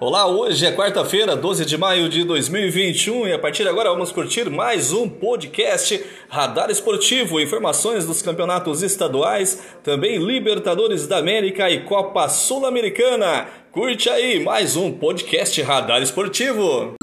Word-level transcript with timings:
Olá, 0.00 0.28
hoje 0.28 0.64
é 0.64 0.70
quarta-feira, 0.70 1.34
12 1.34 1.64
de 1.64 1.76
maio 1.76 2.08
de 2.08 2.22
2021 2.22 3.26
e 3.26 3.32
a 3.32 3.38
partir 3.38 3.64
de 3.64 3.68
agora 3.68 3.90
vamos 3.90 4.12
curtir 4.12 4.48
mais 4.48 4.92
um 4.92 5.08
podcast 5.08 6.00
Radar 6.28 6.70
Esportivo, 6.70 7.40
informações 7.40 8.06
dos 8.06 8.22
campeonatos 8.22 8.84
estaduais, 8.84 9.60
também 9.82 10.24
Libertadores 10.24 11.08
da 11.08 11.18
América 11.18 11.68
e 11.68 11.82
Copa 11.82 12.28
Sul-Americana. 12.28 13.48
Curte 13.72 14.08
aí 14.08 14.38
mais 14.38 14.76
um 14.76 14.92
podcast 14.92 15.60
Radar 15.62 16.00
Esportivo. 16.00 16.97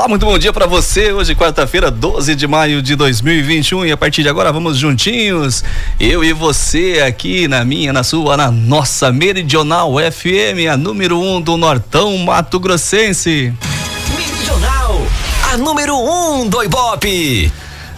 Olá, 0.00 0.08
muito 0.08 0.24
bom 0.24 0.38
dia 0.38 0.50
para 0.50 0.64
você. 0.64 1.12
Hoje, 1.12 1.34
quarta-feira, 1.34 1.90
12 1.90 2.34
de 2.34 2.46
maio 2.46 2.80
de 2.80 2.96
2021, 2.96 3.84
e 3.84 3.92
a 3.92 3.98
partir 3.98 4.22
de 4.22 4.30
agora 4.30 4.50
vamos 4.50 4.78
juntinhos, 4.78 5.62
eu 6.00 6.24
e 6.24 6.32
você 6.32 7.04
aqui 7.06 7.46
na 7.46 7.66
minha, 7.66 7.92
na 7.92 8.02
sua, 8.02 8.34
na 8.34 8.50
nossa 8.50 9.12
Meridional 9.12 9.92
FM, 9.96 10.72
a 10.72 10.76
número 10.78 11.20
1 11.20 11.36
um 11.36 11.40
do 11.42 11.58
Nortão 11.58 12.16
Mato 12.16 12.58
Grossense. 12.58 13.52
Meridional, 14.16 15.02
a 15.52 15.58
número 15.58 15.94
1 15.94 16.40
um 16.40 16.48
do 16.48 16.62
Ibope. 16.62 17.52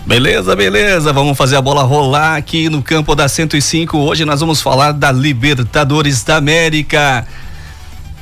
Beleza, 0.05 0.57
beleza. 0.57 1.13
Vamos 1.13 1.39
fazer 1.39 1.55
a 1.55 1.63
bola 1.63 1.85
rolar 1.85 2.35
aqui 2.35 2.69
no 2.69 2.83
campo 2.83 3.15
da 3.15 3.29
105. 3.29 3.97
Hoje 3.97 4.25
nós 4.25 4.41
vamos 4.41 4.61
falar 4.61 4.91
da 4.91 5.13
Libertadores 5.13 6.25
da 6.25 6.35
América. 6.35 7.25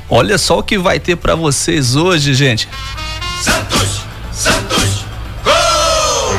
Olha 0.06 0.36
só 0.36 0.58
o 0.58 0.62
que 0.62 0.76
vai 0.76 1.00
ter 1.00 1.16
para 1.16 1.34
vocês 1.34 1.96
hoje, 1.96 2.34
gente. 2.34 2.68
Santos! 3.40 4.02
Santos! 4.32 5.04
Gol! 5.42 6.34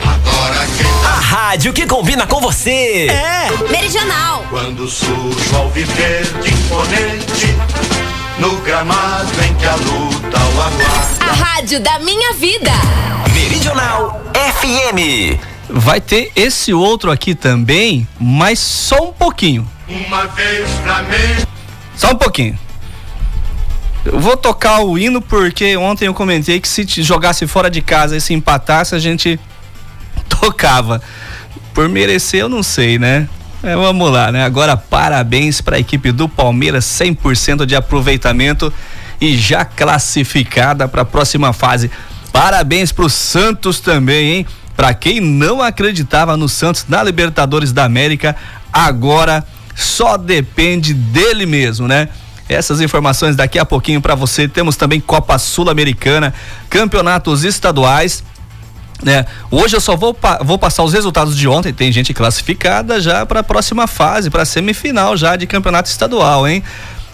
Agora 0.00 0.66
quem... 0.76 0.86
A 1.04 1.20
rádio 1.20 1.72
que 1.72 1.86
combina 1.86 2.26
com 2.26 2.40
você! 2.40 3.08
É! 3.08 3.50
Meridional! 3.70 4.44
Quando 4.48 4.88
surge 4.88 5.54
ao 5.54 5.68
viver 5.70 6.24
de 6.40 6.50
imponente, 6.50 7.56
no 8.38 8.56
gramado 8.58 9.30
em 9.44 9.54
que 9.54 9.66
a 9.66 9.74
luta 9.74 10.38
o 10.38 10.62
aguarda. 10.62 10.84
A 11.20 11.32
rádio 11.32 11.80
da 11.80 11.98
minha 11.98 12.32
vida! 12.34 12.70
Meridional 13.32 14.22
FM. 14.32 15.38
Vai 15.68 16.00
ter 16.00 16.30
esse 16.36 16.72
outro 16.72 17.10
aqui 17.10 17.34
também, 17.34 18.06
mas 18.20 18.60
só 18.60 19.08
um 19.08 19.12
pouquinho. 19.12 19.68
Uma 19.88 20.26
vez 20.28 20.68
pra 20.82 21.02
mim. 21.02 21.44
Só 21.96 22.12
um 22.12 22.16
pouquinho. 22.16 22.58
Vou 24.04 24.36
tocar 24.36 24.80
o 24.80 24.98
hino 24.98 25.22
porque 25.22 25.76
ontem 25.76 26.06
eu 26.06 26.14
comentei 26.14 26.60
que 26.60 26.68
se 26.68 26.84
jogasse 27.02 27.46
fora 27.46 27.70
de 27.70 27.80
casa 27.80 28.16
e 28.16 28.20
se 28.20 28.34
empatasse, 28.34 28.94
a 28.94 28.98
gente 28.98 29.40
tocava. 30.28 31.00
Por 31.72 31.88
merecer, 31.88 32.40
eu 32.40 32.48
não 32.48 32.62
sei, 32.62 32.98
né? 32.98 33.28
É, 33.62 33.74
vamos 33.74 34.12
lá, 34.12 34.30
né? 34.30 34.44
Agora, 34.44 34.76
parabéns 34.76 35.62
para 35.62 35.76
a 35.76 35.80
equipe 35.80 36.12
do 36.12 36.28
Palmeiras, 36.28 36.84
100% 36.84 37.64
de 37.64 37.74
aproveitamento 37.74 38.70
e 39.18 39.36
já 39.38 39.64
classificada 39.64 40.86
para 40.86 41.00
a 41.00 41.04
próxima 41.04 41.52
fase. 41.54 41.90
Parabéns 42.30 42.92
para 42.92 43.06
o 43.06 43.10
Santos 43.10 43.80
também, 43.80 44.34
hein? 44.34 44.46
Para 44.76 44.92
quem 44.92 45.18
não 45.18 45.62
acreditava 45.62 46.36
no 46.36 46.46
Santos 46.46 46.84
na 46.88 47.02
Libertadores 47.02 47.72
da 47.72 47.84
América, 47.84 48.36
agora 48.70 49.46
só 49.74 50.18
depende 50.18 50.92
dele 50.92 51.46
mesmo, 51.46 51.88
né? 51.88 52.10
Essas 52.48 52.80
informações 52.80 53.36
daqui 53.36 53.58
a 53.58 53.64
pouquinho 53.64 54.00
para 54.00 54.14
você. 54.14 54.46
Temos 54.46 54.76
também 54.76 55.00
Copa 55.00 55.38
Sul-Americana, 55.38 56.34
campeonatos 56.68 57.44
estaduais. 57.44 58.22
Né? 59.02 59.24
Hoje 59.50 59.76
eu 59.76 59.80
só 59.80 59.96
vou, 59.96 60.16
vou 60.42 60.58
passar 60.58 60.82
os 60.82 60.92
resultados 60.92 61.36
de 61.36 61.48
ontem. 61.48 61.72
Tem 61.72 61.90
gente 61.90 62.12
classificada 62.12 63.00
já 63.00 63.24
para 63.24 63.40
a 63.40 63.42
próxima 63.42 63.86
fase, 63.86 64.30
para 64.30 64.44
semifinal 64.44 65.16
já 65.16 65.36
de 65.36 65.46
campeonato 65.46 65.88
estadual, 65.88 66.46
hein? 66.46 66.62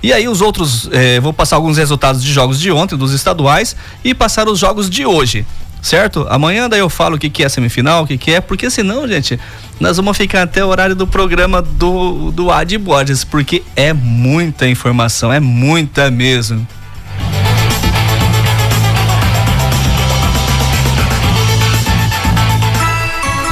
E 0.02 0.12
aí 0.12 0.26
os 0.26 0.40
outros, 0.40 0.88
eh, 0.92 1.20
vou 1.20 1.32
passar 1.32 1.56
alguns 1.56 1.76
resultados 1.76 2.22
de 2.22 2.32
jogos 2.32 2.58
de 2.58 2.72
ontem, 2.72 2.96
dos 2.96 3.12
estaduais, 3.12 3.76
e 4.02 4.14
passar 4.14 4.48
os 4.48 4.58
jogos 4.58 4.88
de 4.88 5.04
hoje 5.04 5.44
certo? 5.82 6.26
Amanhã 6.28 6.68
daí 6.68 6.80
eu 6.80 6.90
falo 6.90 7.16
o 7.16 7.18
que, 7.18 7.30
que 7.30 7.44
é 7.44 7.48
semifinal, 7.48 8.04
o 8.04 8.06
que, 8.06 8.18
que 8.18 8.32
é, 8.32 8.40
porque 8.40 8.70
senão, 8.70 9.06
gente, 9.06 9.38
nós 9.78 9.96
vamos 9.96 10.16
ficar 10.16 10.42
até 10.42 10.64
o 10.64 10.68
horário 10.68 10.94
do 10.94 11.06
programa 11.06 11.62
do, 11.62 12.30
do 12.30 12.50
Ad 12.50 12.76
Borges, 12.78 13.24
porque 13.24 13.62
é 13.74 13.92
muita 13.92 14.68
informação, 14.68 15.32
é 15.32 15.40
muita 15.40 16.10
mesmo. 16.10 16.66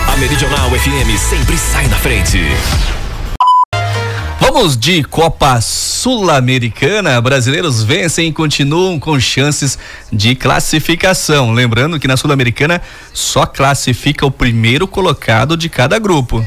A 0.06 0.16
Meridional 0.16 0.70
FM 0.70 1.18
sempre 1.18 1.56
sai 1.56 1.86
na 1.88 1.96
frente. 1.96 2.38
Vamos 4.40 4.76
de 4.76 5.02
Copa 5.04 5.60
Sul-Americana. 5.60 7.20
Brasileiros 7.20 7.82
vencem 7.82 8.28
e 8.28 8.32
continuam 8.32 8.98
com 8.98 9.18
chances 9.18 9.78
de 10.12 10.34
classificação. 10.34 11.52
Lembrando 11.52 11.98
que 11.98 12.06
na 12.06 12.16
Sul-Americana 12.16 12.80
só 13.12 13.44
classifica 13.44 14.24
o 14.24 14.30
primeiro 14.30 14.86
colocado 14.86 15.56
de 15.56 15.68
cada 15.68 15.98
grupo. 15.98 16.46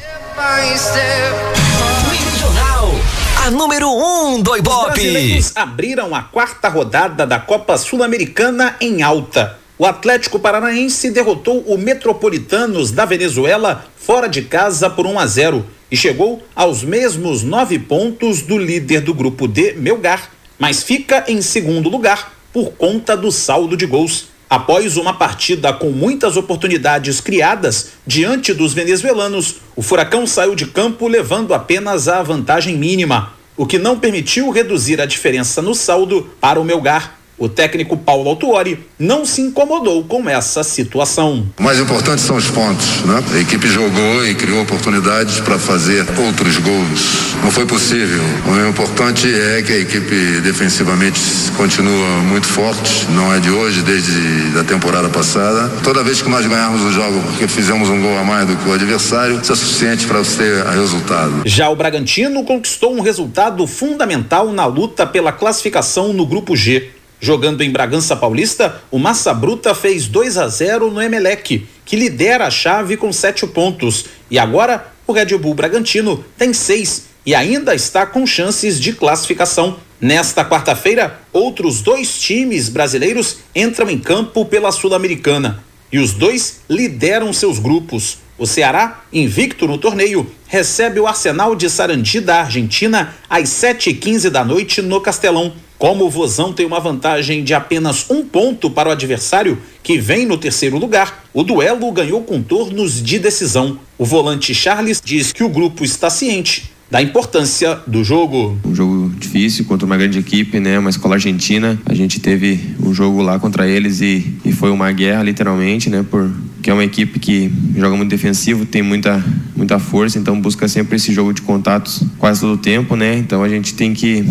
a 3.43 3.51
número 3.51 3.89
1 3.89 4.35
um 4.35 4.41
do 4.41 4.55
Ibope. 4.55 4.79
Os 4.79 4.85
brasileiros 4.85 5.57
abriram 5.57 6.15
a 6.15 6.21
quarta 6.21 6.69
rodada 6.69 7.25
da 7.27 7.39
Copa 7.39 7.77
Sul-Americana 7.77 8.75
em 8.79 9.01
alta. 9.01 9.57
O 9.77 9.85
Atlético 9.85 10.37
Paranaense 10.37 11.09
derrotou 11.09 11.61
o 11.61 11.75
Metropolitanos 11.75 12.91
da 12.91 13.03
Venezuela 13.03 13.83
fora 14.03 14.27
de 14.27 14.41
casa 14.41 14.89
por 14.89 15.05
1 15.05 15.19
a 15.19 15.27
0 15.27 15.65
e 15.91 15.95
chegou 15.95 16.43
aos 16.55 16.83
mesmos 16.83 17.43
nove 17.43 17.77
pontos 17.77 18.41
do 18.41 18.57
líder 18.57 19.01
do 19.01 19.13
grupo 19.13 19.47
D, 19.47 19.73
Melgar, 19.73 20.31
mas 20.57 20.81
fica 20.81 21.25
em 21.27 21.41
segundo 21.41 21.89
lugar 21.89 22.33
por 22.51 22.71
conta 22.71 23.15
do 23.15 23.31
saldo 23.31 23.77
de 23.77 23.85
gols. 23.85 24.29
Após 24.49 24.97
uma 24.97 25.13
partida 25.13 25.71
com 25.71 25.91
muitas 25.91 26.35
oportunidades 26.35 27.21
criadas 27.21 27.91
diante 28.05 28.53
dos 28.53 28.73
venezuelanos, 28.73 29.57
o 29.75 29.81
Furacão 29.81 30.25
saiu 30.25 30.55
de 30.55 30.65
campo 30.65 31.07
levando 31.07 31.53
apenas 31.53 32.07
a 32.07 32.21
vantagem 32.21 32.75
mínima, 32.75 33.33
o 33.55 33.65
que 33.65 33.77
não 33.77 33.99
permitiu 33.99 34.49
reduzir 34.49 34.99
a 34.99 35.05
diferença 35.05 35.61
no 35.61 35.75
saldo 35.75 36.29
para 36.41 36.59
o 36.59 36.65
Melgar, 36.65 37.20
o 37.41 37.49
técnico 37.49 37.97
Paulo 37.97 38.29
Autuori 38.29 38.79
não 38.99 39.25
se 39.25 39.41
incomodou 39.41 40.03
com 40.03 40.29
essa 40.29 40.63
situação. 40.63 41.47
O 41.57 41.63
mais 41.63 41.79
importante 41.79 42.21
são 42.21 42.35
os 42.35 42.47
pontos, 42.51 43.01
né? 43.03 43.23
A 43.33 43.39
equipe 43.39 43.67
jogou 43.67 44.27
e 44.27 44.35
criou 44.35 44.61
oportunidades 44.61 45.39
para 45.39 45.57
fazer 45.57 46.05
outros 46.23 46.59
gols. 46.59 47.33
Não 47.41 47.49
foi 47.49 47.65
possível. 47.65 48.21
O 48.45 48.69
importante 48.69 49.27
é 49.27 49.63
que 49.63 49.73
a 49.73 49.77
equipe 49.77 50.41
defensivamente 50.41 51.19
continua 51.57 52.19
muito 52.19 52.45
forte. 52.45 53.07
Não 53.09 53.33
é 53.33 53.39
de 53.39 53.49
hoje, 53.49 53.81
desde 53.81 54.59
a 54.59 54.63
temporada 54.63 55.09
passada. 55.09 55.67
Toda 55.83 56.03
vez 56.03 56.21
que 56.21 56.29
nós 56.29 56.45
ganharmos 56.45 56.83
o 56.83 56.91
jogo 56.91 57.19
porque 57.21 57.47
fizemos 57.47 57.89
um 57.89 57.99
gol 58.03 58.19
a 58.19 58.23
mais 58.23 58.47
do 58.47 58.55
que 58.55 58.69
o 58.69 58.73
adversário, 58.73 59.39
isso 59.41 59.51
é 59.51 59.55
suficiente 59.55 60.05
para 60.05 60.19
você 60.19 60.61
resultado. 60.71 61.41
Já 61.45 61.69
o 61.69 61.75
Bragantino 61.75 62.43
conquistou 62.43 62.95
um 62.95 63.01
resultado 63.01 63.65
fundamental 63.65 64.51
na 64.51 64.67
luta 64.67 65.07
pela 65.07 65.31
classificação 65.31 66.13
no 66.13 66.25
grupo 66.25 66.55
G. 66.55 67.00
Jogando 67.23 67.61
em 67.61 67.69
Bragança 67.69 68.15
Paulista, 68.15 68.81
o 68.89 68.97
Massa 68.97 69.31
Bruta 69.31 69.75
fez 69.75 70.07
2 70.07 70.39
a 70.39 70.47
0 70.47 70.89
no 70.89 70.99
Emelec, 70.99 71.67
que 71.85 71.95
lidera 71.95 72.47
a 72.47 72.51
chave 72.51 72.97
com 72.97 73.13
sete 73.13 73.45
pontos. 73.45 74.05
E 74.29 74.39
agora 74.39 74.91
o 75.05 75.13
Red 75.13 75.37
Bull 75.37 75.53
Bragantino 75.53 76.25
tem 76.35 76.51
seis 76.51 77.03
e 77.23 77.35
ainda 77.35 77.75
está 77.75 78.07
com 78.07 78.25
chances 78.25 78.79
de 78.79 78.93
classificação. 78.93 79.77
Nesta 80.01 80.43
quarta-feira, 80.43 81.19
outros 81.31 81.81
dois 81.81 82.19
times 82.19 82.69
brasileiros 82.69 83.37
entram 83.55 83.87
em 83.87 83.99
campo 83.99 84.43
pela 84.43 84.71
Sul-Americana 84.71 85.63
e 85.91 85.99
os 85.99 86.13
dois 86.13 86.61
lideram 86.67 87.31
seus 87.31 87.59
grupos. 87.59 88.17
O 88.35 88.47
Ceará, 88.47 89.03
invicto 89.13 89.67
no 89.67 89.77
torneio, 89.77 90.25
recebe 90.47 90.99
o 90.99 91.05
Arsenal 91.05 91.55
de 91.55 91.69
Sarandi 91.69 92.19
da 92.19 92.39
Argentina 92.39 93.13
às 93.29 93.49
7h15 93.49 94.31
da 94.31 94.43
noite 94.43 94.81
no 94.81 94.99
Castelão. 94.99 95.53
Como 95.81 96.05
o 96.05 96.09
Vozão 96.11 96.53
tem 96.53 96.63
uma 96.63 96.79
vantagem 96.79 97.43
de 97.43 97.55
apenas 97.55 98.05
um 98.07 98.23
ponto 98.23 98.69
para 98.69 98.89
o 98.89 98.91
adversário, 98.91 99.57
que 99.81 99.97
vem 99.97 100.27
no 100.27 100.37
terceiro 100.37 100.77
lugar, 100.77 101.23
o 101.33 101.41
duelo 101.41 101.91
ganhou 101.91 102.21
contornos 102.21 103.01
de 103.01 103.17
decisão. 103.17 103.79
O 103.97 104.05
volante 104.05 104.53
Charles 104.53 105.01
diz 105.03 105.33
que 105.33 105.43
o 105.43 105.49
grupo 105.49 105.83
está 105.83 106.07
ciente 106.07 106.71
da 106.91 107.01
importância 107.01 107.79
do 107.87 108.03
jogo. 108.03 108.59
Jogo 108.71 109.00
difícil 109.21 109.65
contra 109.65 109.85
uma 109.85 109.95
grande 109.95 110.19
equipe, 110.19 110.59
né? 110.59 110.77
Uma 110.77 110.89
escola 110.89 111.15
argentina. 111.15 111.79
A 111.85 111.93
gente 111.93 112.19
teve 112.19 112.59
um 112.83 112.93
jogo 112.93 113.21
lá 113.21 113.39
contra 113.39 113.67
eles 113.67 114.01
e, 114.01 114.35
e 114.43 114.51
foi 114.51 114.69
uma 114.69 114.91
guerra, 114.91 115.23
literalmente, 115.23 115.89
né? 115.89 116.03
Por, 116.09 116.29
que 116.61 116.69
é 116.69 116.73
uma 116.73 116.83
equipe 116.83 117.19
que 117.19 117.51
joga 117.75 117.95
muito 117.95 118.09
defensivo, 118.09 118.65
tem 118.65 118.81
muita, 118.81 119.23
muita 119.55 119.79
força, 119.79 120.19
então 120.19 120.39
busca 120.39 120.67
sempre 120.67 120.95
esse 120.97 121.11
jogo 121.11 121.33
de 121.33 121.41
contatos 121.41 122.03
quase 122.19 122.41
todo 122.41 122.53
o 122.53 122.57
tempo, 122.57 122.95
né? 122.95 123.17
Então 123.17 123.43
a 123.43 123.49
gente 123.49 123.73
tem 123.73 123.93
que 123.93 124.23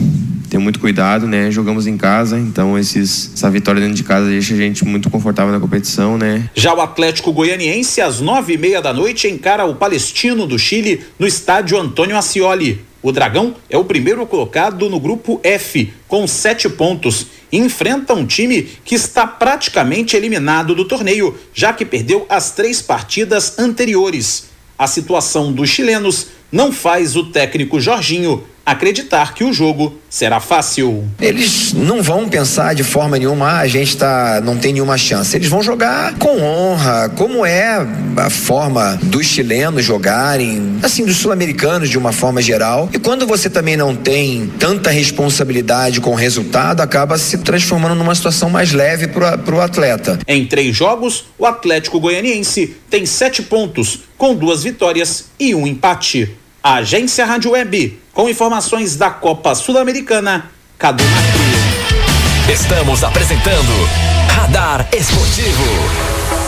ter 0.48 0.58
muito 0.58 0.78
cuidado, 0.78 1.26
né? 1.26 1.50
Jogamos 1.50 1.86
em 1.86 1.96
casa, 1.96 2.38
então 2.38 2.78
esses, 2.78 3.32
essa 3.34 3.50
vitória 3.50 3.80
dentro 3.80 3.96
de 3.96 4.04
casa 4.04 4.28
deixa 4.28 4.54
a 4.54 4.56
gente 4.56 4.84
muito 4.84 5.10
confortável 5.10 5.52
na 5.52 5.60
competição, 5.60 6.16
né? 6.16 6.48
Já 6.54 6.74
o 6.74 6.80
Atlético 6.80 7.32
Goianiense, 7.32 8.00
às 8.00 8.20
nove 8.20 8.54
e 8.54 8.58
meia 8.58 8.80
da 8.80 8.92
noite, 8.92 9.28
encara 9.28 9.64
o 9.64 9.74
Palestino 9.74 10.46
do 10.46 10.58
Chile 10.58 11.00
no 11.18 11.26
estádio 11.26 11.78
Antônio 11.78 12.16
Ascioli. 12.16 12.89
O 13.02 13.12
Dragão 13.12 13.56
é 13.70 13.78
o 13.78 13.84
primeiro 13.84 14.26
colocado 14.26 14.90
no 14.90 15.00
grupo 15.00 15.40
F, 15.42 15.92
com 16.06 16.26
sete 16.26 16.68
pontos, 16.68 17.26
e 17.50 17.56
enfrenta 17.56 18.12
um 18.12 18.26
time 18.26 18.62
que 18.84 18.94
está 18.94 19.26
praticamente 19.26 20.16
eliminado 20.16 20.74
do 20.74 20.84
torneio, 20.84 21.34
já 21.54 21.72
que 21.72 21.86
perdeu 21.86 22.26
as 22.28 22.50
três 22.50 22.82
partidas 22.82 23.58
anteriores. 23.58 24.50
A 24.78 24.86
situação 24.86 25.50
dos 25.50 25.70
chilenos 25.70 26.26
não 26.52 26.72
faz 26.72 27.16
o 27.16 27.24
técnico 27.24 27.80
Jorginho 27.80 28.44
acreditar 28.70 29.34
que 29.34 29.44
o 29.44 29.52
jogo 29.52 29.98
será 30.08 30.40
fácil. 30.40 31.04
Eles 31.20 31.72
não 31.72 32.02
vão 32.02 32.28
pensar 32.28 32.74
de 32.74 32.82
forma 32.82 33.18
nenhuma, 33.18 33.46
ah, 33.46 33.58
a 33.60 33.68
gente 33.68 33.96
tá, 33.96 34.40
não 34.42 34.56
tem 34.56 34.72
nenhuma 34.72 34.98
chance. 34.98 35.36
Eles 35.36 35.48
vão 35.48 35.62
jogar 35.62 36.14
com 36.18 36.40
honra, 36.40 37.08
como 37.16 37.46
é 37.46 37.86
a 38.16 38.30
forma 38.30 38.98
dos 39.02 39.26
chilenos 39.26 39.84
jogarem, 39.84 40.78
assim, 40.82 41.04
dos 41.04 41.16
sul-americanos 41.16 41.88
de 41.88 41.98
uma 41.98 42.12
forma 42.12 42.42
geral. 42.42 42.88
E 42.92 42.98
quando 42.98 43.26
você 43.26 43.48
também 43.48 43.76
não 43.76 43.94
tem 43.94 44.50
tanta 44.58 44.90
responsabilidade 44.90 46.00
com 46.00 46.10
o 46.10 46.14
resultado, 46.14 46.80
acaba 46.80 47.18
se 47.18 47.38
transformando 47.38 47.94
numa 47.94 48.14
situação 48.14 48.50
mais 48.50 48.72
leve 48.72 49.08
para 49.08 49.54
o 49.54 49.60
atleta. 49.60 50.18
Em 50.26 50.44
três 50.46 50.76
jogos, 50.76 51.24
o 51.38 51.46
Atlético 51.46 52.00
Goianiense 52.00 52.76
tem 52.88 53.06
sete 53.06 53.42
pontos, 53.42 54.00
com 54.16 54.34
duas 54.34 54.64
vitórias 54.64 55.26
e 55.38 55.54
um 55.54 55.66
empate. 55.66 56.36
Agência 56.62 57.24
Rádio 57.24 57.52
Web, 57.52 57.98
com 58.12 58.28
informações 58.28 58.94
da 58.94 59.08
Copa 59.08 59.54
Sul-Americana, 59.54 60.50
Cadu 60.78 61.02
Macri. 61.02 62.52
Estamos 62.52 63.02
apresentando 63.02 63.88
Radar 64.28 64.86
Esportivo. 64.92 66.39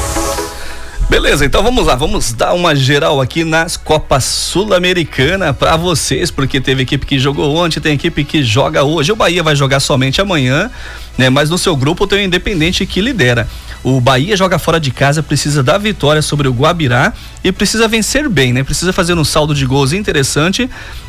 Beleza, 1.12 1.44
então 1.44 1.62
vamos 1.62 1.84
lá, 1.84 1.94
vamos 1.94 2.32
dar 2.32 2.54
uma 2.54 2.74
geral 2.74 3.20
aqui 3.20 3.44
nas 3.44 3.76
Copas 3.76 4.24
Sul-Americana 4.24 5.52
para 5.52 5.76
vocês, 5.76 6.30
porque 6.30 6.58
teve 6.58 6.84
equipe 6.84 7.04
que 7.04 7.18
jogou 7.18 7.54
ontem, 7.54 7.80
tem 7.80 7.92
equipe 7.92 8.24
que 8.24 8.42
joga 8.42 8.82
hoje. 8.82 9.12
O 9.12 9.14
Bahia 9.16 9.42
vai 9.42 9.54
jogar 9.54 9.78
somente 9.80 10.22
amanhã, 10.22 10.70
né? 11.18 11.28
Mas 11.28 11.50
no 11.50 11.58
seu 11.58 11.76
grupo 11.76 12.06
tem 12.06 12.20
o 12.20 12.22
Independente 12.22 12.86
que 12.86 13.02
lidera. 13.02 13.46
O 13.84 14.00
Bahia 14.00 14.34
joga 14.38 14.58
fora 14.58 14.80
de 14.80 14.90
casa, 14.90 15.22
precisa 15.22 15.62
da 15.62 15.76
vitória 15.76 16.22
sobre 16.22 16.48
o 16.48 16.50
Guabirá 16.50 17.12
e 17.44 17.52
precisa 17.52 17.86
vencer 17.86 18.26
bem, 18.26 18.54
né? 18.54 18.64
Precisa 18.64 18.90
fazer 18.90 19.12
um 19.12 19.24
saldo 19.24 19.54
de 19.54 19.66
gols 19.66 19.92
interessante 19.92 20.68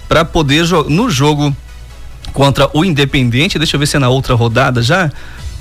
para 0.10 0.26
poder 0.26 0.66
no 0.90 1.10
jogo 1.10 1.56
contra 2.34 2.70
o 2.74 2.84
Independente. 2.84 3.58
Deixa 3.58 3.78
eu 3.78 3.80
ver 3.80 3.86
se 3.86 3.96
é 3.96 4.00
na 4.00 4.10
outra 4.10 4.36
rodada 4.36 4.82
já. 4.82 5.10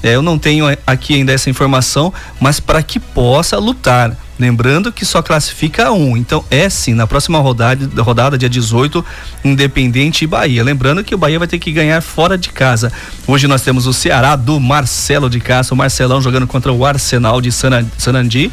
É, 0.02 0.16
eu 0.16 0.22
não 0.22 0.36
tenho 0.36 0.66
aqui 0.84 1.14
ainda 1.14 1.32
essa 1.32 1.48
informação, 1.48 2.12
mas 2.40 2.58
para 2.58 2.82
que 2.82 2.98
possa 2.98 3.56
lutar. 3.56 4.16
Lembrando 4.42 4.90
que 4.90 5.04
só 5.04 5.22
classifica 5.22 5.92
um. 5.92 6.16
Então 6.16 6.44
é 6.50 6.68
sim, 6.68 6.94
na 6.94 7.06
próxima 7.06 7.38
rodada, 7.38 8.02
rodada 8.02 8.36
dia 8.36 8.48
18, 8.48 9.04
Independente 9.44 10.24
e 10.24 10.26
Bahia. 10.26 10.64
Lembrando 10.64 11.04
que 11.04 11.14
o 11.14 11.18
Bahia 11.18 11.38
vai 11.38 11.46
ter 11.46 11.60
que 11.60 11.70
ganhar 11.70 12.00
fora 12.00 12.36
de 12.36 12.48
casa. 12.48 12.92
Hoje 13.24 13.46
nós 13.46 13.62
temos 13.62 13.86
o 13.86 13.92
Ceará 13.92 14.34
do 14.34 14.58
Marcelo 14.58 15.30
de 15.30 15.38
Castro, 15.38 15.74
o 15.74 15.78
Marcelão 15.78 16.20
jogando 16.20 16.48
contra 16.48 16.72
o 16.72 16.84
Arsenal 16.84 17.40
de 17.40 17.52
Sanandi 17.52 18.50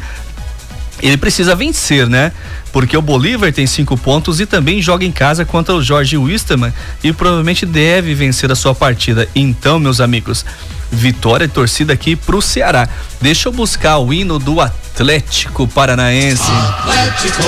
ele 1.02 1.16
precisa 1.16 1.54
vencer, 1.54 2.06
né? 2.06 2.30
Porque 2.72 2.94
o 2.94 3.00
Bolívar 3.00 3.50
tem 3.52 3.66
cinco 3.66 3.96
pontos 3.96 4.38
e 4.38 4.44
também 4.44 4.82
joga 4.82 5.02
em 5.02 5.10
casa 5.10 5.46
contra 5.46 5.74
o 5.74 5.82
Jorge 5.82 6.18
Wisterman 6.18 6.72
e 7.02 7.10
provavelmente 7.10 7.64
deve 7.64 8.14
vencer 8.14 8.52
a 8.52 8.54
sua 8.54 8.74
partida. 8.74 9.26
Então, 9.34 9.80
meus 9.80 9.98
amigos, 9.98 10.44
vitória 10.90 11.44
e 11.44 11.48
torcida 11.48 11.92
aqui 11.92 12.16
pro 12.16 12.42
Ceará. 12.42 12.88
Deixa 13.20 13.48
eu 13.48 13.52
buscar 13.52 13.98
o 13.98 14.12
hino 14.12 14.38
do 14.38 14.60
Atlético 14.60 15.66
Paranaense. 15.68 16.42
Atlético, 16.42 17.42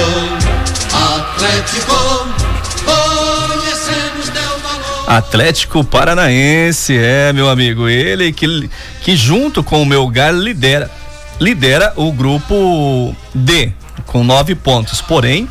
Atlético, 0.92 2.32
Atlético 5.06 5.84
Paranaense, 5.84 6.96
é, 6.96 7.32
meu 7.32 7.50
amigo, 7.50 7.88
ele 7.88 8.32
que, 8.32 8.70
que 9.02 9.14
junto 9.14 9.62
com 9.62 9.82
o 9.82 9.86
Melgar 9.86 10.32
lidera 10.32 10.90
lidera 11.40 11.92
o 11.96 12.12
grupo 12.12 13.14
D 13.34 13.72
com 14.06 14.22
nove 14.22 14.54
pontos. 14.54 15.00
Porém, 15.00 15.48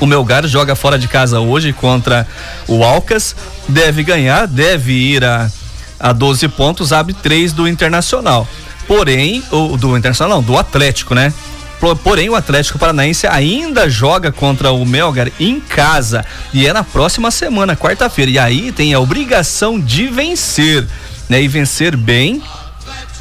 o 0.00 0.06
Melgar 0.06 0.46
joga 0.46 0.76
fora 0.76 0.98
de 0.98 1.08
casa 1.08 1.40
hoje 1.40 1.72
contra 1.72 2.26
o 2.66 2.84
Alcas, 2.84 3.34
deve 3.68 4.02
ganhar, 4.02 4.46
deve 4.46 4.92
ir 4.92 5.24
a, 5.24 5.50
a 5.98 6.12
12 6.12 6.48
pontos, 6.48 6.92
abre 6.92 7.14
três 7.14 7.52
do 7.52 7.66
Internacional. 7.68 8.46
Porém, 8.86 9.42
o 9.50 9.76
do 9.76 9.96
Internacional, 9.96 10.38
não, 10.38 10.42
do 10.42 10.56
Atlético, 10.56 11.14
né? 11.14 11.32
Porém, 12.02 12.28
o 12.28 12.34
Atlético 12.34 12.78
Paranaense 12.78 13.26
ainda 13.26 13.88
joga 13.88 14.32
contra 14.32 14.72
o 14.72 14.84
Melgar 14.84 15.30
em 15.38 15.60
casa 15.60 16.24
e 16.52 16.66
é 16.66 16.72
na 16.72 16.82
próxima 16.82 17.30
semana, 17.30 17.76
quarta-feira. 17.76 18.30
E 18.30 18.38
aí 18.38 18.72
tem 18.72 18.94
a 18.94 18.98
obrigação 18.98 19.78
de 19.78 20.08
vencer, 20.08 20.86
né? 21.28 21.40
E 21.40 21.46
vencer 21.46 21.96
bem 21.96 22.42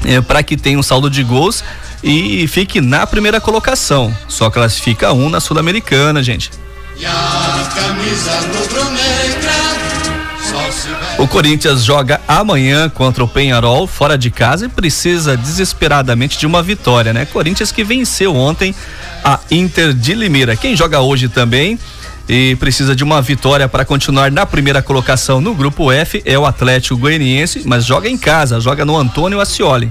é, 0.06 0.22
para 0.22 0.42
que 0.42 0.58
tenha 0.58 0.80
um 0.80 0.84
saldo 0.84 1.10
de 1.10 1.24
gols 1.24 1.64
e 2.04 2.48
fique 2.48 2.82
na 2.82 3.06
primeira 3.06 3.40
colocação. 3.40 4.16
Só 4.28 4.50
classifica 4.50 5.14
um 5.14 5.30
na 5.30 5.40
Sul-Americana, 5.40 6.24
gente. 6.24 6.50
O 11.18 11.28
Corinthians 11.28 11.84
joga 11.84 12.22
amanhã 12.28 12.90
contra 12.90 13.24
o 13.24 13.28
Penharol 13.28 13.88
fora 13.88 14.18
de 14.18 14.30
casa 14.30 14.66
e 14.66 14.70
precisa 14.70 15.36
desesperadamente 15.36 16.38
de 16.38 16.46
uma 16.46 16.62
vitória, 16.62 17.12
né? 17.14 17.26
Corinthians 17.26 17.72
que 17.72 17.84
venceu 17.84 18.36
ontem 18.36 18.74
a 19.24 19.40
Inter 19.50 19.94
de 19.94 20.14
Limeira. 20.14 20.56
Quem 20.56 20.76
joga 20.76 21.02
hoje 21.02 21.28
também 21.28 21.80
e 22.30 22.56
precisa 22.58 22.96
de 22.96 23.04
uma 23.04 23.22
vitória 23.22 23.68
para 23.68 23.86
continuar 23.86 24.32
na 24.32 24.46
primeira 24.46 24.82
colocação 24.82 25.40
no 25.40 25.56
grupo 25.56 25.92
F 25.92 26.22
é 26.26 26.38
o 26.38 26.46
Atlético 26.46 26.98
Goianiense, 26.98 27.64
mas 27.66 27.86
joga 27.86 28.10
em 28.10 28.18
casa, 28.18 28.60
joga 28.60 28.84
no 28.84 28.98
Antônio 28.98 29.40
Ascioli. 29.40 29.90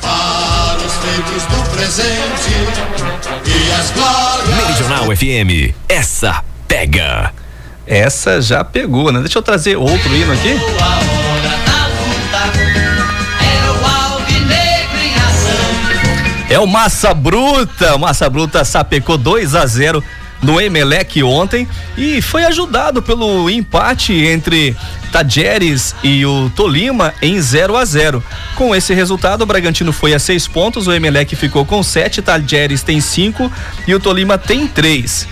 Para 0.00 0.76
os 0.76 0.92
feitos 0.94 1.42
do 1.44 1.70
presente 1.70 2.52
e 3.46 3.72
as 3.72 3.90
glórias. 3.92 4.56
Meridional 4.56 5.16
FM, 5.16 5.74
essa 5.88 6.42
pega. 6.66 7.32
Essa 7.88 8.42
já 8.42 8.62
pegou, 8.62 9.10
né? 9.10 9.20
Deixa 9.20 9.38
eu 9.38 9.42
trazer 9.42 9.76
outro 9.76 10.14
hino 10.14 10.30
aqui. 10.30 10.54
É 16.50 16.58
o 16.58 16.66
Massa 16.66 17.14
Bruta, 17.14 17.96
Massa 17.96 18.28
Bruta 18.28 18.62
sapecou 18.62 19.16
2 19.16 19.54
a 19.54 19.64
0 19.64 20.04
no 20.42 20.60
Emelec 20.60 21.22
ontem 21.22 21.66
e 21.96 22.20
foi 22.20 22.44
ajudado 22.44 23.02
pelo 23.02 23.48
empate 23.48 24.12
entre 24.12 24.76
Tajeres 25.10 25.94
e 26.02 26.24
o 26.26 26.50
Tolima 26.54 27.14
em 27.22 27.40
0 27.40 27.74
a 27.74 27.84
0. 27.84 28.22
Com 28.54 28.76
esse 28.76 28.92
resultado, 28.92 29.42
o 29.42 29.46
Bragantino 29.46 29.92
foi 29.92 30.12
a 30.12 30.18
seis 30.18 30.46
pontos, 30.46 30.86
o 30.86 30.92
Emelec 30.92 31.34
ficou 31.36 31.64
com 31.64 31.82
sete, 31.82 32.20
Tajeres 32.20 32.82
tem 32.82 33.00
cinco 33.00 33.50
e 33.86 33.94
o 33.94 34.00
Tolima 34.00 34.36
tem 34.36 34.66
três. 34.66 35.26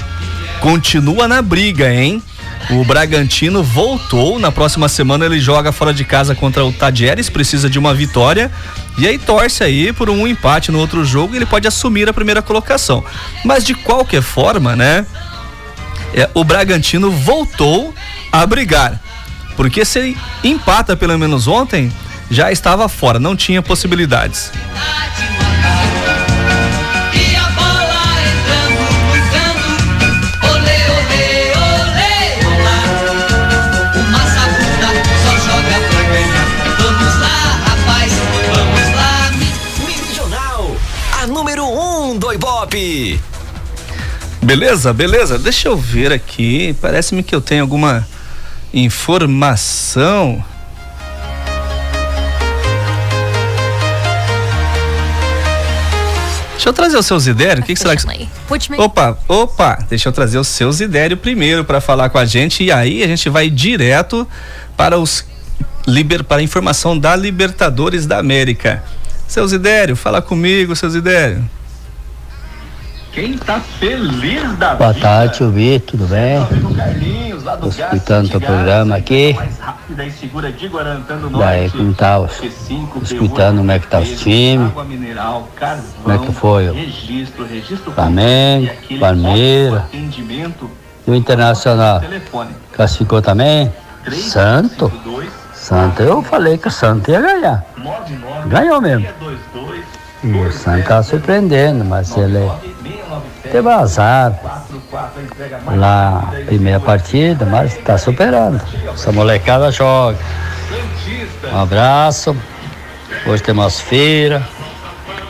Continua 0.61 1.29
na 1.29 1.43
briga, 1.43 1.93
hein? 1.93 2.23
O 2.71 2.85
Bragantino 2.85 3.63
voltou. 3.63 4.39
Na 4.39 4.51
próxima 4.51 4.89
semana 4.89 5.25
ele 5.25 5.41
joga 5.41 5.71
fora 5.71 5.95
de 5.95 6.05
casa 6.05 6.35
contra 6.35 6.65
o 6.65 6.73
Tadieres, 6.73 7.31
precisa 7.31 7.71
de 7.71 7.79
uma 7.79 7.95
vitória. 7.95 8.51
E 8.99 9.07
aí 9.07 9.19
torce 9.19 9.63
aí 9.63 9.93
por 9.93 10.11
um 10.11 10.27
empate 10.27 10.73
no 10.73 10.79
outro 10.79 11.05
jogo 11.05 11.35
e 11.35 11.39
ele 11.39 11.47
pode 11.47 11.69
assumir 11.69 12.09
a 12.09 12.13
primeira 12.13 12.43
colocação. 12.43 13.05
Mas 13.45 13.65
de 13.65 13.75
qualquer 13.75 14.23
forma, 14.23 14.75
né? 14.75 15.07
É, 16.13 16.29
o 16.35 16.43
Bragantino 16.43 17.11
voltou 17.11 17.95
a 18.33 18.45
brigar. 18.47 19.01
Porque 19.57 19.85
se 19.85 19.99
ele 19.99 20.19
empata 20.43 20.97
pelo 20.97 21.17
menos 21.19 21.47
ontem, 21.47 21.93
já 22.31 22.51
estava 22.51 22.89
fora, 22.89 23.21
não 23.21 23.37
tinha 23.37 23.63
possibilidades. 23.63 24.51
Beleza, 44.47 44.93
beleza. 44.93 45.39
Deixa 45.41 45.67
eu 45.67 45.77
ver 45.77 46.13
aqui. 46.13 46.73
Parece-me 46.81 47.21
que 47.25 47.35
eu 47.35 47.41
tenho 47.41 47.63
alguma 47.63 48.07
informação. 48.73 50.43
Deixa 56.53 56.69
eu 56.69 56.73
trazer 56.73 56.97
o 56.97 57.03
seu 57.03 57.19
Zidério. 57.19 57.61
O 57.61 57.67
que, 57.67 57.75
que 57.75 57.81
será 57.81 57.97
que. 57.97 58.07
Opa, 58.81 59.19
opa, 59.27 59.85
deixa 59.91 60.09
eu 60.09 60.13
trazer 60.13 60.39
o 60.39 60.45
seu 60.45 60.71
Zidério 60.71 61.17
primeiro 61.17 61.65
para 61.65 61.81
falar 61.81 62.09
com 62.09 62.19
a 62.19 62.25
gente 62.25 62.63
e 62.63 62.71
aí 62.71 63.03
a 63.03 63.07
gente 63.09 63.29
vai 63.29 63.51
direto 63.51 64.27
para 64.77 64.97
os 64.97 65.27
liber, 65.89 66.23
para 66.23 66.41
a 66.41 66.43
informação 66.43 66.97
da 66.97 67.17
Libertadores 67.17 68.07
da 68.07 68.19
América. 68.19 68.85
Seu 69.27 69.47
Zidério, 69.49 69.97
fala 69.97 70.23
comigo, 70.23 70.77
seu 70.77 70.89
Zidério. 70.89 71.45
Quem 73.17 73.39
tá 73.39 73.59
feliz 73.59 74.55
da 74.59 74.75
Boa 74.75 74.93
vida. 74.93 75.09
tarde, 75.09 75.43
Vitor, 75.47 75.87
tudo 75.91 76.07
bem? 76.07 76.37
escutando 77.71 78.35
o 78.37 78.41
programa 78.43 78.97
aqui. 78.97 79.35
Daí 81.39 81.71
como 81.71 81.95
tá, 81.95 82.19
os- 82.19 82.43
escutando 83.03 83.57
como 83.57 83.71
é 83.73 83.79
que 83.79 83.87
tá 83.87 84.01
os 84.01 84.21
times. 84.21 84.71
Como 84.71 86.15
é 86.15 86.19
que 86.19 86.31
foi? 86.33 86.69
o 86.69 87.93
Flamengo, 87.95 88.71
Palmeiras. 89.01 89.83
E 89.95 91.11
o 91.11 91.15
Internacional. 91.15 92.03
Classificou 92.75 93.23
também? 93.23 93.73
Santo. 94.13 94.93
Santo, 95.55 96.03
eu 96.03 96.23
falei 96.23 96.59
que 96.59 96.69
o 96.69 96.71
Santo 96.71 97.11
ia 97.11 97.23
ganhar. 97.23 97.65
Ganhou 98.47 98.79
mesmo. 98.83 99.07
E 100.23 100.33
o 100.33 100.53
Santo 100.53 100.87
tá 100.87 101.03
surpreendendo, 101.03 101.83
mas 101.83 102.15
ele 102.15 102.47
teve 103.47 103.69
azar 103.69 104.39
lá 105.67 105.77
na 105.77 106.45
primeira 106.47 106.81
partida, 106.81 107.45
mas 107.45 107.77
tá 107.79 107.99
superando. 107.99 108.61
Essa 108.93 109.13
molecada 109.13 109.71
joga. 109.71 110.19
Um 111.53 111.59
abraço. 111.59 112.37
Hoje 113.27 113.43
temos 113.43 113.81
feira. 113.81 114.43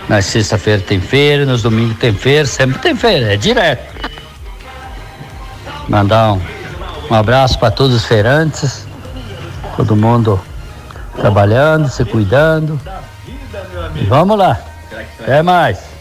Na 0.09 0.23
sexta-feira 0.23 0.81
tem 0.81 1.01
feira, 1.01 1.45
nos 1.45 1.63
domingos 1.63 1.99
tem 1.99 2.15
feira, 2.15 2.47
sempre 2.47 2.79
tem 2.79 2.95
feira, 2.95 3.35
é 3.35 3.37
direto. 3.37 4.11
Mandar 5.89 6.35
um, 6.35 6.41
um 7.11 7.15
abraço 7.15 7.59
para 7.59 7.73
todos 7.73 7.97
os 7.97 8.05
feirantes, 8.05 8.87
todo 9.77 9.97
mundo 9.97 10.41
trabalhando, 11.17 11.89
se 11.89 12.05
cuidando. 12.05 12.81
E 13.97 14.05
vamos 14.05 14.39
lá. 14.39 14.61
Até 15.21 15.43
mais. 15.43 15.96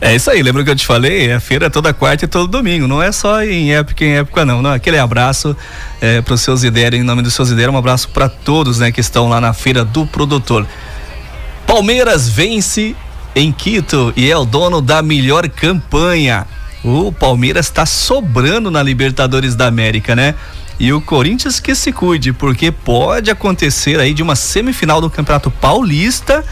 É 0.00 0.14
isso 0.14 0.30
aí, 0.30 0.42
lembra 0.42 0.62
que 0.62 0.70
eu 0.70 0.76
te 0.76 0.84
falei? 0.84 1.32
A 1.32 1.40
feira 1.40 1.66
é 1.66 1.70
toda 1.70 1.92
quarta 1.94 2.26
e 2.26 2.28
todo 2.28 2.46
domingo, 2.46 2.86
não 2.86 3.02
é 3.02 3.10
só 3.10 3.42
em 3.42 3.72
época 3.72 4.04
em 4.04 4.16
época 4.18 4.44
não, 4.44 4.60
não. 4.60 4.72
Aquele 4.72 4.98
abraço 4.98 5.56
é, 6.00 6.20
para 6.20 6.34
os 6.34 6.42
seus 6.42 6.64
ideias, 6.64 6.94
em 6.94 7.02
nome 7.02 7.22
dos 7.22 7.32
seus 7.32 7.50
ideias, 7.50 7.72
um 7.72 7.76
abraço 7.76 8.10
para 8.10 8.28
todos, 8.28 8.78
né, 8.78 8.92
que 8.92 9.00
estão 9.00 9.28
lá 9.28 9.40
na 9.40 9.54
feira 9.54 9.84
do 9.84 10.06
produtor. 10.06 10.66
Palmeiras 11.66 12.28
vence 12.28 12.94
em 13.34 13.50
Quito 13.50 14.12
e 14.16 14.30
é 14.30 14.36
o 14.36 14.44
dono 14.44 14.80
da 14.80 15.02
melhor 15.02 15.48
campanha. 15.48 16.46
O 16.84 17.10
Palmeiras 17.10 17.66
está 17.66 17.84
sobrando 17.84 18.70
na 18.70 18.82
Libertadores 18.82 19.56
da 19.56 19.66
América, 19.66 20.14
né? 20.14 20.34
E 20.78 20.92
o 20.92 21.00
Corinthians 21.00 21.58
que 21.58 21.74
se 21.74 21.90
cuide, 21.90 22.32
porque 22.32 22.70
pode 22.70 23.30
acontecer 23.30 23.98
aí 23.98 24.14
de 24.14 24.22
uma 24.22 24.36
semifinal 24.36 25.00
do 25.00 25.10
Campeonato 25.10 25.50
Paulista, 25.50 26.44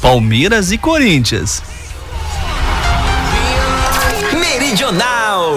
Palmeiras 0.00 0.72
e 0.72 0.78
Corinthians. 0.78 1.62
Meridional. 4.72 5.56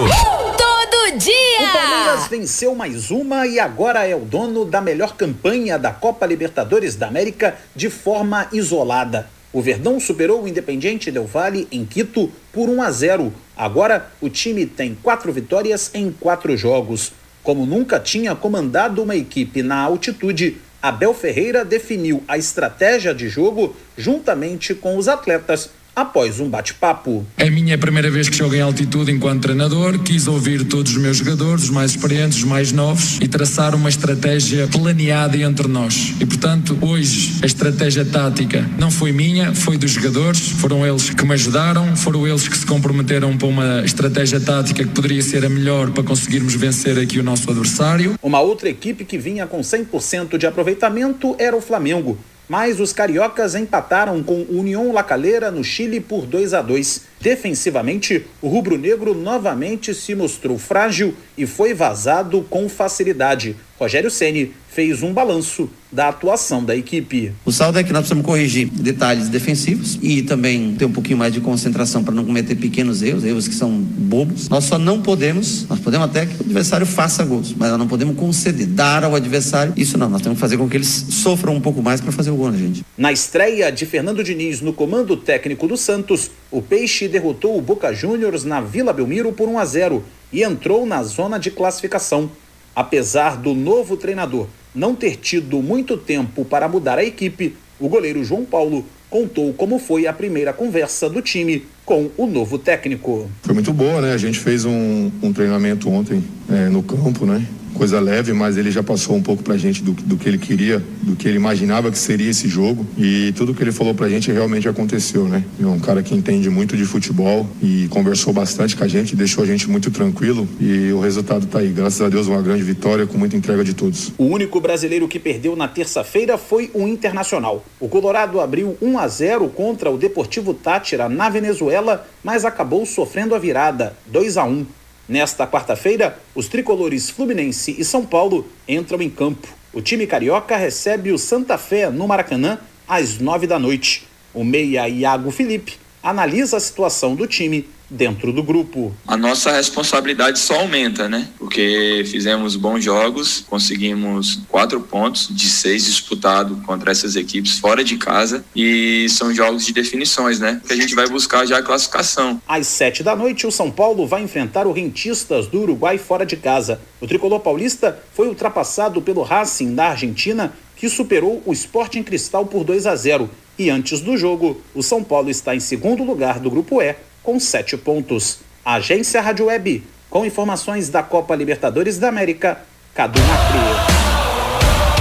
Todo 0.58 1.18
dia! 1.18 1.32
O 1.60 1.72
Palmeiras 1.72 2.28
venceu 2.28 2.74
mais 2.74 3.10
uma 3.10 3.46
e 3.46 3.58
agora 3.58 4.06
é 4.06 4.14
o 4.14 4.20
dono 4.20 4.62
da 4.62 4.78
melhor 4.78 5.16
campanha 5.16 5.78
da 5.78 5.90
Copa 5.90 6.26
Libertadores 6.26 6.96
da 6.96 7.06
América 7.06 7.56
de 7.74 7.88
forma 7.88 8.46
isolada. 8.52 9.26
O 9.54 9.62
Verdão 9.62 9.98
superou 9.98 10.42
o 10.42 10.48
Independiente 10.48 11.10
Del 11.10 11.24
Valle 11.24 11.66
em 11.72 11.86
Quito 11.86 12.30
por 12.52 12.68
1 12.68 12.82
a 12.82 12.90
0. 12.90 13.32
Agora 13.56 14.06
o 14.20 14.28
time 14.28 14.66
tem 14.66 14.94
quatro 14.94 15.32
vitórias 15.32 15.90
em 15.94 16.12
quatro 16.12 16.54
jogos. 16.54 17.10
Como 17.42 17.64
nunca 17.64 17.98
tinha 17.98 18.34
comandado 18.34 19.02
uma 19.02 19.16
equipe 19.16 19.62
na 19.62 19.78
altitude, 19.80 20.58
Abel 20.82 21.14
Ferreira 21.14 21.64
definiu 21.64 22.22
a 22.28 22.36
estratégia 22.36 23.14
de 23.14 23.30
jogo 23.30 23.74
juntamente 23.96 24.74
com 24.74 24.98
os 24.98 25.08
atletas 25.08 25.70
após 25.96 26.38
um 26.40 26.48
bate-papo. 26.50 27.26
É 27.38 27.46
a 27.46 27.50
minha 27.50 27.78
primeira 27.78 28.10
vez 28.10 28.28
que 28.28 28.36
jogo 28.36 28.54
em 28.54 28.60
altitude 28.60 29.10
enquanto 29.10 29.40
treinador. 29.40 29.98
Quis 30.00 30.28
ouvir 30.28 30.64
todos 30.64 30.92
os 30.92 30.98
meus 30.98 31.16
jogadores, 31.16 31.64
os 31.64 31.70
mais 31.70 31.92
experientes, 31.92 32.36
os 32.36 32.44
mais 32.44 32.70
novos, 32.70 33.18
e 33.22 33.26
traçar 33.26 33.74
uma 33.74 33.88
estratégia 33.88 34.68
planeada 34.68 35.38
entre 35.38 35.66
nós. 35.66 36.12
E 36.20 36.26
portanto, 36.26 36.76
hoje 36.82 37.38
a 37.42 37.46
estratégia 37.46 38.04
tática 38.04 38.68
não 38.78 38.90
foi 38.90 39.10
minha, 39.10 39.54
foi 39.54 39.78
dos 39.78 39.92
jogadores. 39.92 40.50
Foram 40.50 40.86
eles 40.86 41.08
que 41.08 41.24
me 41.24 41.32
ajudaram, 41.32 41.96
foram 41.96 42.26
eles 42.28 42.46
que 42.46 42.58
se 42.58 42.66
comprometeram 42.66 43.34
para 43.38 43.48
uma 43.48 43.82
estratégia 43.82 44.38
tática 44.38 44.84
que 44.84 44.90
poderia 44.90 45.22
ser 45.22 45.46
a 45.46 45.48
melhor 45.48 45.90
para 45.90 46.02
conseguirmos 46.02 46.54
vencer 46.54 46.98
aqui 46.98 47.18
o 47.18 47.22
nosso 47.22 47.50
adversário. 47.50 48.18
Uma 48.22 48.40
outra 48.40 48.68
equipe 48.68 49.04
que 49.04 49.16
vinha 49.16 49.46
com 49.46 49.60
100% 49.60 50.36
de 50.36 50.46
aproveitamento 50.46 51.34
era 51.38 51.56
o 51.56 51.60
Flamengo. 51.62 52.18
Mas 52.48 52.78
os 52.78 52.92
cariocas 52.92 53.54
empataram 53.54 54.22
com 54.22 54.46
União 54.48 54.92
La 54.92 55.02
Calera 55.02 55.50
no 55.50 55.64
Chile 55.64 56.00
por 56.00 56.26
2 56.26 56.54
a 56.54 56.62
2. 56.62 57.02
Defensivamente, 57.20 58.24
o 58.40 58.48
rubro-negro 58.48 59.14
novamente 59.14 59.92
se 59.92 60.14
mostrou 60.14 60.56
frágil 60.56 61.14
e 61.36 61.44
foi 61.44 61.74
vazado 61.74 62.46
com 62.48 62.68
facilidade. 62.68 63.56
Rogério 63.78 64.10
Ceni 64.10 64.52
fez 64.68 65.02
um 65.02 65.12
balanço 65.12 65.70
da 65.92 66.08
atuação 66.08 66.64
da 66.64 66.74
equipe. 66.76 67.32
O 67.44 67.52
saldo 67.52 67.78
é 67.78 67.84
que 67.84 67.92
nós 67.92 68.00
precisamos 68.00 68.24
corrigir 68.26 68.68
detalhes 68.68 69.28
defensivos 69.28 69.98
e 70.02 70.22
também 70.22 70.74
ter 70.74 70.84
um 70.84 70.92
pouquinho 70.92 71.18
mais 71.18 71.32
de 71.32 71.40
concentração 71.40 72.02
para 72.02 72.14
não 72.14 72.24
cometer 72.24 72.54
pequenos 72.54 73.02
erros, 73.02 73.24
erros 73.24 73.48
que 73.48 73.54
são 73.54 73.70
bobos. 73.70 74.48
Nós 74.48 74.64
só 74.64 74.78
não 74.78 75.00
podemos, 75.00 75.66
nós 75.68 75.78
podemos 75.78 76.06
até 76.06 76.26
que 76.26 76.36
o 76.36 76.40
adversário 76.44 76.86
faça 76.86 77.24
gols, 77.24 77.54
mas 77.56 77.70
nós 77.70 77.78
não 77.78 77.88
podemos 77.88 78.16
conceder, 78.16 78.66
dar 78.66 79.04
ao 79.04 79.14
adversário. 79.14 79.72
Isso 79.76 79.96
não, 79.96 80.08
nós 80.08 80.22
temos 80.22 80.36
que 80.36 80.40
fazer 80.40 80.56
com 80.56 80.68
que 80.68 80.76
eles 80.76 81.06
sofram 81.10 81.54
um 81.54 81.60
pouco 81.60 81.82
mais 81.82 82.00
para 82.00 82.12
fazer 82.12 82.30
o 82.30 82.36
gol 82.36 82.50
na 82.50 82.58
gente. 82.58 82.84
Na 82.96 83.12
estreia 83.12 83.70
de 83.70 83.86
Fernando 83.86 84.24
Diniz 84.24 84.60
no 84.60 84.72
comando 84.72 85.16
técnico 85.16 85.68
do 85.68 85.76
Santos, 85.76 86.30
o 86.50 86.60
Peixe 86.60 87.08
derrotou 87.08 87.56
o 87.56 87.62
Boca 87.62 87.92
Juniors 87.94 88.44
na 88.44 88.60
Vila 88.60 88.92
Belmiro 88.92 89.32
por 89.32 89.48
1 89.48 89.58
a 89.58 89.64
0 89.64 90.04
e 90.32 90.42
entrou 90.42 90.84
na 90.86 91.02
zona 91.02 91.38
de 91.38 91.50
classificação. 91.50 92.30
Apesar 92.76 93.38
do 93.38 93.54
novo 93.54 93.96
treinador 93.96 94.46
não 94.74 94.94
ter 94.94 95.16
tido 95.16 95.62
muito 95.62 95.96
tempo 95.96 96.44
para 96.44 96.68
mudar 96.68 96.98
a 96.98 97.04
equipe, 97.04 97.56
o 97.80 97.88
goleiro 97.88 98.22
João 98.22 98.44
Paulo 98.44 98.84
contou 99.08 99.50
como 99.54 99.78
foi 99.78 100.06
a 100.06 100.12
primeira 100.12 100.52
conversa 100.52 101.08
do 101.08 101.22
time 101.22 101.64
com 101.86 102.10
o 102.18 102.26
novo 102.26 102.58
técnico. 102.58 103.30
Foi 103.42 103.54
muito 103.54 103.72
boa, 103.72 104.02
né? 104.02 104.12
A 104.12 104.18
gente 104.18 104.38
fez 104.38 104.66
um, 104.66 105.10
um 105.22 105.32
treinamento 105.32 105.88
ontem 105.88 106.22
é, 106.50 106.68
no 106.68 106.82
campo, 106.82 107.24
né? 107.24 107.46
Coisa 107.76 108.00
leve, 108.00 108.32
mas 108.32 108.56
ele 108.56 108.70
já 108.70 108.82
passou 108.82 109.14
um 109.14 109.22
pouco 109.22 109.42
pra 109.42 109.54
gente 109.58 109.82
do, 109.82 109.92
do 109.92 110.16
que 110.16 110.26
ele 110.26 110.38
queria, 110.38 110.82
do 111.02 111.14
que 111.14 111.28
ele 111.28 111.36
imaginava 111.36 111.90
que 111.90 111.98
seria 111.98 112.30
esse 112.30 112.48
jogo. 112.48 112.86
E 112.96 113.32
tudo 113.36 113.52
que 113.52 113.62
ele 113.62 113.70
falou 113.70 113.94
pra 113.94 114.08
gente 114.08 114.32
realmente 114.32 114.66
aconteceu, 114.66 115.28
né? 115.28 115.44
É 115.60 115.66
um 115.66 115.78
cara 115.78 116.02
que 116.02 116.14
entende 116.14 116.48
muito 116.48 116.74
de 116.74 116.86
futebol 116.86 117.46
e 117.62 117.86
conversou 117.90 118.32
bastante 118.32 118.74
com 118.74 118.82
a 118.82 118.88
gente, 118.88 119.14
deixou 119.14 119.44
a 119.44 119.46
gente 119.46 119.68
muito 119.68 119.90
tranquilo. 119.90 120.48
E 120.58 120.90
o 120.90 121.00
resultado 121.00 121.46
tá 121.46 121.58
aí. 121.58 121.68
Graças 121.68 122.00
a 122.00 122.08
Deus, 122.08 122.26
uma 122.26 122.40
grande 122.40 122.62
vitória 122.62 123.06
com 123.06 123.18
muita 123.18 123.36
entrega 123.36 123.62
de 123.62 123.74
todos. 123.74 124.10
O 124.16 124.24
único 124.24 124.58
brasileiro 124.58 125.06
que 125.06 125.18
perdeu 125.18 125.54
na 125.54 125.68
terça-feira 125.68 126.38
foi 126.38 126.70
o 126.72 126.88
Internacional. 126.88 127.62
O 127.78 127.88
Colorado 127.88 128.40
abriu 128.40 128.78
1 128.80 128.98
a 128.98 129.06
0 129.06 129.48
contra 129.50 129.90
o 129.90 129.98
Deportivo 129.98 130.54
Tátira 130.54 131.10
na 131.10 131.28
Venezuela, 131.28 132.08
mas 132.24 132.46
acabou 132.46 132.86
sofrendo 132.86 133.34
a 133.34 133.38
virada, 133.38 133.94
2 134.06 134.38
a 134.38 134.44
1. 134.44 134.64
Nesta 135.08 135.46
quarta-feira, 135.46 136.18
os 136.34 136.48
tricolores 136.48 137.08
Fluminense 137.08 137.76
e 137.78 137.84
São 137.84 138.04
Paulo 138.04 138.48
entram 138.66 139.00
em 139.00 139.08
campo. 139.08 139.46
O 139.72 139.80
time 139.80 140.06
carioca 140.06 140.56
recebe 140.56 141.12
o 141.12 141.18
Santa 141.18 141.56
Fé 141.56 141.90
no 141.90 142.08
Maracanã 142.08 142.58
às 142.88 143.18
nove 143.18 143.46
da 143.46 143.58
noite. 143.58 144.06
O 144.34 144.42
meia 144.42 144.88
Iago 144.88 145.30
Felipe 145.30 145.74
analisa 146.02 146.56
a 146.56 146.60
situação 146.60 147.14
do 147.14 147.26
time 147.26 147.68
dentro 147.88 148.32
do 148.32 148.42
grupo. 148.42 148.94
A 149.06 149.16
nossa 149.16 149.52
responsabilidade 149.52 150.38
só 150.38 150.60
aumenta, 150.60 151.08
né? 151.08 151.28
Porque 151.38 152.04
fizemos 152.06 152.56
bons 152.56 152.84
jogos, 152.84 153.44
conseguimos 153.48 154.40
quatro 154.48 154.80
pontos 154.80 155.28
de 155.30 155.48
seis 155.48 155.84
disputados 155.84 156.58
contra 156.64 156.90
essas 156.90 157.16
equipes 157.16 157.58
fora 157.58 157.84
de 157.84 157.96
casa 157.96 158.44
e 158.54 159.06
são 159.08 159.34
jogos 159.34 159.64
de 159.64 159.72
definições, 159.72 160.38
né? 160.38 160.60
Que 160.66 160.72
a 160.72 160.76
gente 160.76 160.94
vai 160.94 161.08
buscar 161.08 161.46
já 161.46 161.58
a 161.58 161.62
classificação. 161.62 162.40
Às 162.46 162.66
sete 162.66 163.02
da 163.02 163.14
noite, 163.14 163.46
o 163.46 163.52
São 163.52 163.70
Paulo 163.70 164.06
vai 164.06 164.22
enfrentar 164.22 164.66
o 164.66 164.72
Rentistas 164.72 165.46
do 165.46 165.60
Uruguai 165.60 165.98
fora 165.98 166.26
de 166.26 166.36
casa. 166.36 166.80
O 167.00 167.06
tricolor 167.06 167.40
paulista 167.40 167.98
foi 168.12 168.28
ultrapassado 168.28 169.00
pelo 169.00 169.22
Racing 169.22 169.74
da 169.74 169.88
Argentina, 169.88 170.52
que 170.76 170.88
superou 170.88 171.42
o 171.46 171.52
Sporting 171.52 172.02
Cristal 172.02 172.46
por 172.46 172.64
2 172.64 172.86
a 172.86 172.94
0. 172.94 173.30
E 173.58 173.70
antes 173.70 174.00
do 174.00 174.16
jogo, 174.16 174.60
o 174.74 174.82
São 174.82 175.02
Paulo 175.02 175.30
está 175.30 175.54
em 175.56 175.60
segundo 175.60 176.04
lugar 176.04 176.38
do 176.38 176.50
Grupo 176.50 176.82
E, 176.82 176.94
com 177.26 177.40
sete 177.40 177.76
pontos. 177.76 178.38
Agência 178.64 179.20
Rádio 179.20 179.46
Web, 179.46 179.82
com 180.08 180.24
informações 180.24 180.88
da 180.88 181.02
Copa 181.02 181.34
Libertadores 181.34 181.98
da 181.98 182.08
América, 182.08 182.60
Cadu 182.94 183.18
Macri. 183.20 183.58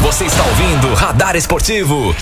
Você 0.02 0.26
está 0.26 0.44
ouvindo 0.44 0.92
Radar 0.96 1.36
Esportivo. 1.36 2.16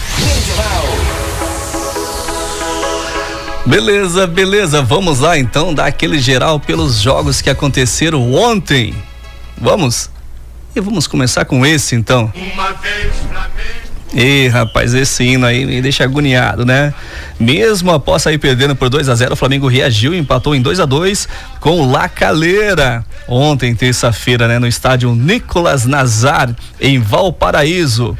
Beleza, 3.65 4.27
beleza. 4.27 4.81
Vamos 4.81 5.21
lá 5.21 5.37
então 5.37 5.73
dar 5.73 5.85
aquele 5.85 6.19
geral 6.19 6.59
pelos 6.59 6.99
jogos 6.99 7.41
que 7.41 7.49
aconteceram 7.49 8.33
ontem. 8.33 8.93
Vamos? 9.57 10.09
E 10.75 10.81
vamos 10.81 11.07
começar 11.07 11.45
com 11.45 11.65
esse 11.65 11.95
então. 11.95 12.29
Uma 12.35 12.73
vez 12.73 13.15
Flamengo. 13.31 13.62
Ih, 14.13 14.47
rapaz, 14.47 14.93
esse 14.93 15.23
hino 15.23 15.45
aí 15.45 15.65
me 15.65 15.81
deixa 15.81 16.03
agoniado, 16.03 16.63
né? 16.63 16.93
Mesmo 17.39 17.91
após 17.91 18.21
sair 18.21 18.37
perdendo 18.37 18.75
por 18.75 18.87
2 18.87 19.09
a 19.09 19.15
0 19.15 19.33
o 19.33 19.35
Flamengo 19.35 19.67
reagiu 19.67 20.13
e 20.13 20.19
empatou 20.19 20.53
em 20.53 20.61
2 20.61 20.79
a 20.79 20.85
2 20.85 21.27
com 21.59 21.81
o 21.81 21.91
La 21.91 22.07
Calera. 22.07 23.03
Ontem, 23.27 23.73
terça-feira, 23.73 24.47
né, 24.47 24.59
no 24.59 24.67
estádio 24.67 25.15
Nicolas 25.15 25.85
Nazar, 25.85 26.55
em 26.79 26.99
Valparaíso. 26.99 28.15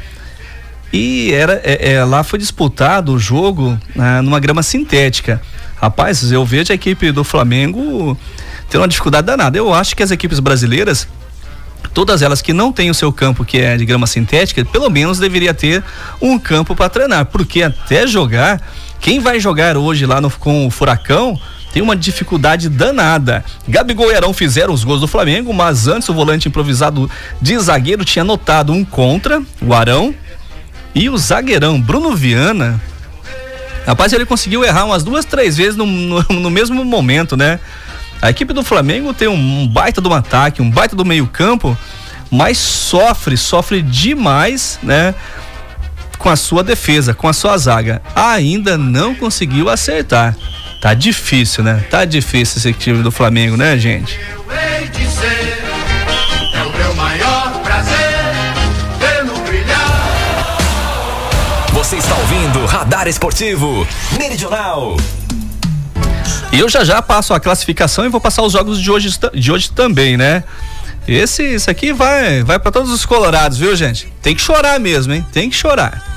E 0.92 1.32
era, 1.32 1.60
é, 1.64 1.92
é, 1.92 2.04
lá 2.04 2.24
foi 2.24 2.38
disputado 2.38 3.12
o 3.12 3.18
jogo 3.18 3.78
né, 3.94 4.20
numa 4.20 4.40
grama 4.40 4.62
sintética. 4.62 5.40
Rapaz, 5.76 6.32
eu 6.32 6.44
vejo 6.44 6.72
a 6.72 6.74
equipe 6.74 7.12
do 7.12 7.22
Flamengo 7.22 8.18
ter 8.68 8.78
uma 8.78 8.88
dificuldade 8.88 9.26
danada. 9.26 9.56
Eu 9.56 9.72
acho 9.72 9.94
que 9.94 10.02
as 10.02 10.10
equipes 10.10 10.40
brasileiras 10.40 11.06
todas 11.92 12.22
elas 12.22 12.40
que 12.40 12.52
não 12.52 12.72
têm 12.72 12.90
o 12.90 12.94
seu 12.94 13.12
campo 13.12 13.44
que 13.44 13.58
é 13.58 13.76
de 13.76 13.84
grama 13.84 14.06
sintética, 14.06 14.64
pelo 14.64 14.88
menos 14.90 15.18
deveria 15.18 15.54
ter 15.54 15.82
um 16.20 16.38
campo 16.38 16.74
para 16.74 16.88
treinar, 16.88 17.26
porque 17.26 17.62
até 17.62 18.06
jogar, 18.06 18.60
quem 19.00 19.20
vai 19.20 19.38
jogar 19.38 19.76
hoje 19.76 20.06
lá 20.06 20.20
no, 20.20 20.30
com 20.30 20.66
o 20.66 20.70
Furacão 20.70 21.38
tem 21.72 21.82
uma 21.82 21.96
dificuldade 21.96 22.68
danada. 22.68 23.44
Gabigol 23.66 24.12
e 24.12 24.14
Arão 24.14 24.32
fizeram 24.32 24.72
os 24.72 24.84
gols 24.84 25.00
do 25.00 25.08
Flamengo, 25.08 25.52
mas 25.52 25.88
antes 25.88 26.08
o 26.08 26.14
volante 26.14 26.46
improvisado 26.46 27.10
de 27.42 27.58
zagueiro 27.58 28.04
tinha 28.04 28.24
notado 28.24 28.72
um 28.72 28.84
contra, 28.84 29.42
o 29.60 29.74
Arão, 29.74 30.14
e 30.94 31.10
o 31.10 31.18
zagueirão 31.18 31.80
Bruno 31.80 32.14
Viana. 32.14 32.80
Rapaz, 33.84 34.12
ele 34.12 34.24
conseguiu 34.24 34.64
errar 34.64 34.84
umas 34.84 35.02
duas, 35.02 35.24
três 35.24 35.56
vezes 35.56 35.76
no, 35.76 35.84
no, 35.84 36.22
no 36.22 36.48
mesmo 36.48 36.84
momento, 36.84 37.36
né? 37.36 37.58
A 38.24 38.30
equipe 38.30 38.54
do 38.54 38.64
Flamengo 38.64 39.12
tem 39.12 39.28
um, 39.28 39.34
um 39.34 39.68
baita 39.68 40.00
do 40.00 40.10
ataque, 40.10 40.62
um 40.62 40.70
baita 40.70 40.96
do 40.96 41.04
meio-campo, 41.04 41.76
mas 42.30 42.56
sofre, 42.56 43.36
sofre 43.36 43.82
demais, 43.82 44.78
né? 44.82 45.14
Com 46.16 46.30
a 46.30 46.34
sua 46.34 46.64
defesa, 46.64 47.12
com 47.12 47.28
a 47.28 47.34
sua 47.34 47.58
zaga. 47.58 48.00
Ainda 48.16 48.78
não 48.78 49.14
conseguiu 49.14 49.68
acertar. 49.68 50.34
Tá 50.80 50.94
difícil, 50.94 51.62
né? 51.62 51.84
Tá 51.90 52.06
difícil 52.06 52.56
esse 52.56 52.72
time 52.72 53.02
do 53.02 53.10
Flamengo, 53.10 53.58
né, 53.58 53.76
gente? 53.76 54.18
Você 61.74 61.96
está 61.96 62.14
ouvindo 62.16 62.64
Radar 62.64 63.06
Esportivo 63.06 63.86
Meridional. 64.18 64.96
E 66.54 66.60
eu 66.60 66.68
já 66.68 66.84
já 66.84 67.02
passo 67.02 67.34
a 67.34 67.40
classificação 67.40 68.06
e 68.06 68.08
vou 68.08 68.20
passar 68.20 68.42
os 68.42 68.52
jogos 68.52 68.80
de 68.80 68.88
hoje, 68.88 69.10
de 69.34 69.50
hoje 69.50 69.72
também, 69.72 70.16
né? 70.16 70.44
Esse, 71.06 71.42
isso 71.42 71.68
aqui 71.68 71.92
vai, 71.92 72.44
vai 72.44 72.60
para 72.60 72.70
todos 72.70 72.92
os 72.92 73.04
colorados, 73.04 73.58
viu, 73.58 73.74
gente? 73.74 74.06
Tem 74.22 74.36
que 74.36 74.40
chorar 74.40 74.78
mesmo, 74.78 75.12
hein? 75.12 75.26
Tem 75.32 75.50
que 75.50 75.56
chorar. 75.56 76.13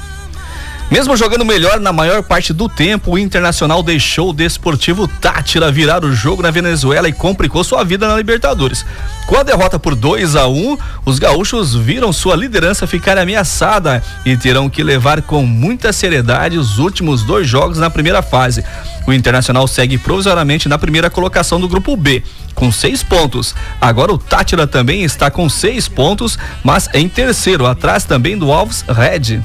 Mesmo 0.89 1.17
jogando 1.17 1.44
melhor 1.44 1.82
na 1.82 1.91
maior 1.91 2.24
parte 2.24 2.53
do 2.53 2.70
tempo, 2.70 3.12
o 3.12 3.20
Internacional 3.20 3.84
deixou 3.84 4.29
o 4.29 4.34
Desportivo 4.34 5.06
Tátira 5.06 5.70
virar 5.70 6.06
o 6.06 6.15
jogo 6.15 6.41
na 6.41 6.50
Venezuela 6.50 7.10
e 7.10 7.13
complicou 7.13 7.62
sua 7.62 7.84
vida 7.84 8.08
na 8.08 8.15
Libertadores. 8.15 8.86
Com 9.25 9.36
a 9.36 9.44
derrota 9.44 9.77
por 9.77 9.96
2 9.96 10.38
a 10.38 10.48
1, 10.48 10.53
um, 10.53 10.77
os 11.06 11.20
gaúchos 11.20 11.75
viram 11.75 12.13
sua 12.13 12.38
liderança 12.38 12.88
ficar 12.88 13.17
ameaçada 13.17 14.01
e 14.25 14.38
terão 14.38 14.70
que 14.70 14.82
levar 14.82 15.22
com 15.22 15.46
muita 15.46 15.91
seriedade 15.91 16.58
os 16.58 16.79
últimos 16.79 17.22
dois 17.22 17.46
jogos 17.46 17.77
na 17.77 17.89
primeira 17.89 18.22
fase. 18.22 18.63
O 19.06 19.12
Internacional 19.12 19.67
segue 19.67 19.98
provisoriamente 19.98 20.70
na 20.70 20.77
primeira 20.77 21.10
colocação 21.10 21.60
do 21.60 21.67
grupo 21.67 21.98
B, 21.98 22.24
com 22.56 22.72
seis 22.72 23.03
pontos. 23.03 23.53
Agora 23.82 24.13
o 24.13 24.17
Tátira 24.17 24.65
também 24.65 25.03
está 25.03 25.29
com 25.29 25.50
seis 25.50 25.89
pontos, 25.89 26.39
mas 26.63 26.89
em 26.94 27.10
terceiro, 27.10 27.65
atrás 27.65 28.06
também 28.06 28.38
do 28.38 28.53
Alves 28.53 28.86
Red. 28.88 29.41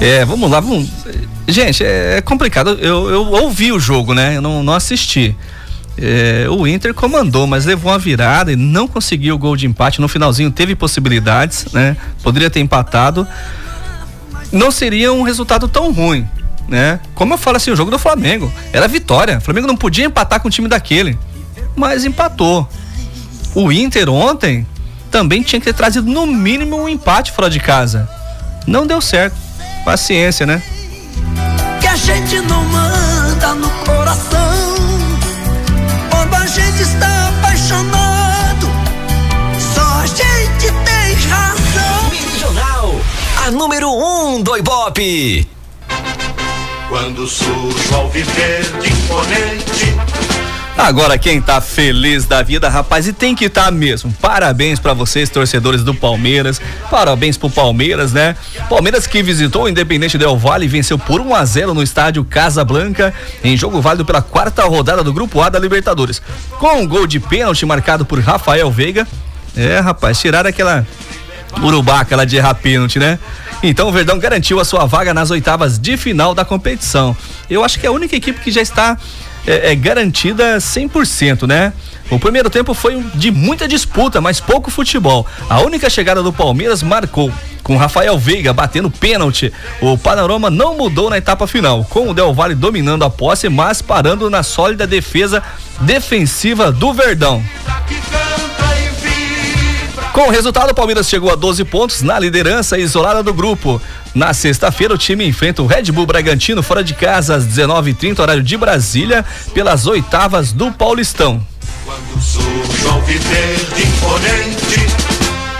É, 0.00 0.24
vamos 0.24 0.50
lá, 0.50 0.60
vamos. 0.60 0.88
Gente, 1.48 1.84
é, 1.84 2.20
complicado. 2.20 2.70
Eu, 2.80 3.08
eu 3.08 3.26
ouvi 3.26 3.72
o 3.72 3.78
jogo, 3.78 4.14
né? 4.14 4.36
Eu 4.36 4.42
não, 4.42 4.62
não 4.62 4.74
assisti. 4.74 5.34
É, 5.98 6.46
o 6.50 6.66
Inter 6.66 6.92
comandou, 6.92 7.46
mas 7.46 7.64
levou 7.64 7.90
uma 7.90 7.98
virada 7.98 8.52
e 8.52 8.56
não 8.56 8.86
conseguiu 8.86 9.34
o 9.34 9.38
gol 9.38 9.56
de 9.56 9.66
empate. 9.66 10.00
No 10.00 10.08
finalzinho 10.08 10.50
teve 10.50 10.74
possibilidades, 10.74 11.66
né? 11.72 11.96
Poderia 12.22 12.50
ter 12.50 12.60
empatado. 12.60 13.26
Não 14.52 14.70
seria 14.70 15.12
um 15.12 15.22
resultado 15.22 15.66
tão 15.66 15.92
ruim, 15.92 16.28
né? 16.68 17.00
Como 17.14 17.32
eu 17.32 17.38
falo 17.38 17.56
assim, 17.56 17.70
o 17.70 17.76
jogo 17.76 17.90
do 17.90 17.98
Flamengo 17.98 18.52
era 18.72 18.86
vitória. 18.86 19.38
O 19.38 19.40
Flamengo 19.40 19.66
não 19.66 19.76
podia 19.76 20.04
empatar 20.04 20.40
com 20.40 20.48
o 20.48 20.50
time 20.50 20.68
daquele, 20.68 21.18
mas 21.74 22.04
empatou. 22.04 22.68
O 23.54 23.72
Inter 23.72 24.10
ontem 24.10 24.66
também 25.10 25.42
tinha 25.42 25.58
que 25.58 25.64
ter 25.64 25.72
trazido 25.72 26.10
no 26.10 26.26
mínimo 26.26 26.76
um 26.76 26.88
empate 26.88 27.32
fora 27.32 27.48
de 27.48 27.58
casa. 27.58 28.08
Não 28.66 28.86
deu 28.86 29.00
certo. 29.00 29.45
Paciência, 29.86 30.44
né? 30.44 30.60
Que 31.80 31.86
a 31.86 31.94
gente 31.94 32.40
não 32.40 32.64
manda 32.64 33.54
no 33.54 33.70
coração. 33.84 34.74
Quando 36.10 36.34
a 36.34 36.44
gente 36.44 36.82
está 36.82 37.28
apaixonado, 37.28 38.66
só 39.76 40.00
a 40.02 40.06
gente 40.06 40.72
tem 40.84 41.14
razão. 41.30 42.10
Meridional, 42.10 42.96
a 43.46 43.50
número 43.52 43.88
um 43.88 44.42
do 44.42 44.56
Ibope. 44.56 45.48
Quando 46.88 47.24
surge 47.28 47.94
ao 47.94 48.08
viver 48.10 48.64
de 48.80 48.92
imponente 48.92 49.94
Agora 50.78 51.16
quem 51.16 51.40
tá 51.40 51.58
feliz 51.58 52.26
da 52.26 52.42
vida, 52.42 52.68
rapaz, 52.68 53.08
e 53.08 53.12
tem 53.12 53.34
que 53.34 53.46
estar 53.46 53.64
tá 53.64 53.70
mesmo. 53.70 54.12
Parabéns 54.20 54.78
para 54.78 54.92
vocês, 54.92 55.30
torcedores 55.30 55.82
do 55.82 55.94
Palmeiras. 55.94 56.60
Parabéns 56.90 57.38
pro 57.38 57.48
Palmeiras, 57.48 58.12
né? 58.12 58.36
Palmeiras 58.68 59.06
que 59.06 59.22
visitou 59.22 59.64
o 59.64 59.68
Independente 59.68 60.18
Del 60.18 60.36
Vale 60.36 60.66
e 60.66 60.68
venceu 60.68 60.98
por 60.98 61.22
1 61.22 61.34
a 61.34 61.44
0 61.46 61.74
no 61.74 61.82
estádio 61.82 62.22
Casa 62.24 62.62
Blanca 62.62 63.12
em 63.42 63.56
jogo 63.56 63.80
válido 63.80 64.04
pela 64.04 64.20
quarta 64.20 64.64
rodada 64.64 65.02
do 65.02 65.14
Grupo 65.14 65.40
A 65.40 65.48
da 65.48 65.58
Libertadores. 65.58 66.20
Com 66.58 66.82
um 66.82 66.86
gol 66.86 67.06
de 67.06 67.18
pênalti 67.18 67.64
marcado 67.64 68.04
por 68.04 68.20
Rafael 68.20 68.70
Veiga. 68.70 69.08
É, 69.56 69.80
rapaz, 69.80 70.20
tiraram 70.20 70.50
aquela 70.50 70.86
urubaca 71.62 72.14
lá 72.14 72.26
de 72.26 72.36
errar 72.36 72.54
pênalti, 72.54 72.98
né? 72.98 73.18
Então 73.62 73.88
o 73.88 73.92
Verdão 73.92 74.18
garantiu 74.18 74.60
a 74.60 74.64
sua 74.64 74.84
vaga 74.84 75.14
nas 75.14 75.30
oitavas 75.30 75.78
de 75.78 75.96
final 75.96 76.34
da 76.34 76.44
competição. 76.44 77.16
Eu 77.48 77.64
acho 77.64 77.80
que 77.80 77.86
é 77.86 77.88
a 77.88 77.92
única 77.92 78.14
equipe 78.14 78.38
que 78.40 78.50
já 78.50 78.60
está 78.60 78.98
é, 79.46 79.72
é 79.72 79.74
garantida 79.74 80.58
100%, 80.58 81.46
né? 81.46 81.72
O 82.10 82.18
primeiro 82.18 82.48
tempo 82.48 82.72
foi 82.72 83.02
de 83.14 83.30
muita 83.30 83.66
disputa, 83.66 84.20
mas 84.20 84.40
pouco 84.40 84.70
futebol. 84.70 85.26
A 85.48 85.60
única 85.60 85.90
chegada 85.90 86.22
do 86.22 86.32
Palmeiras 86.32 86.82
marcou 86.82 87.32
com 87.62 87.76
Rafael 87.76 88.16
Veiga 88.16 88.52
batendo 88.52 88.88
pênalti. 88.88 89.52
O 89.80 89.98
panorama 89.98 90.48
não 90.48 90.76
mudou 90.76 91.10
na 91.10 91.18
etapa 91.18 91.48
final, 91.48 91.84
com 91.84 92.10
o 92.10 92.14
Del 92.14 92.32
Valle 92.32 92.54
dominando 92.54 93.04
a 93.04 93.10
posse, 93.10 93.48
mas 93.48 93.82
parando 93.82 94.30
na 94.30 94.44
sólida 94.44 94.86
defesa 94.86 95.42
defensiva 95.80 96.70
do 96.70 96.92
Verdão. 96.92 97.42
Com 100.16 100.28
o 100.28 100.30
resultado, 100.30 100.70
o 100.70 100.74
Palmeiras 100.74 101.10
chegou 101.10 101.30
a 101.30 101.34
12 101.34 101.62
pontos 101.66 102.00
na 102.00 102.18
liderança 102.18 102.78
isolada 102.78 103.22
do 103.22 103.34
grupo. 103.34 103.78
Na 104.14 104.32
sexta-feira, 104.32 104.94
o 104.94 104.96
time 104.96 105.26
enfrenta 105.26 105.60
o 105.60 105.66
Red 105.66 105.92
Bull 105.92 106.06
Bragantino 106.06 106.62
fora 106.62 106.82
de 106.82 106.94
casa 106.94 107.34
às 107.34 107.44
19h30, 107.44 108.20
horário 108.20 108.42
de 108.42 108.56
Brasília, 108.56 109.22
pelas 109.52 109.86
oitavas 109.86 110.52
do 110.52 110.72
Paulistão. 110.72 111.46
Quando 111.84 112.22
surge 112.22 112.86
imponente, 113.76 114.86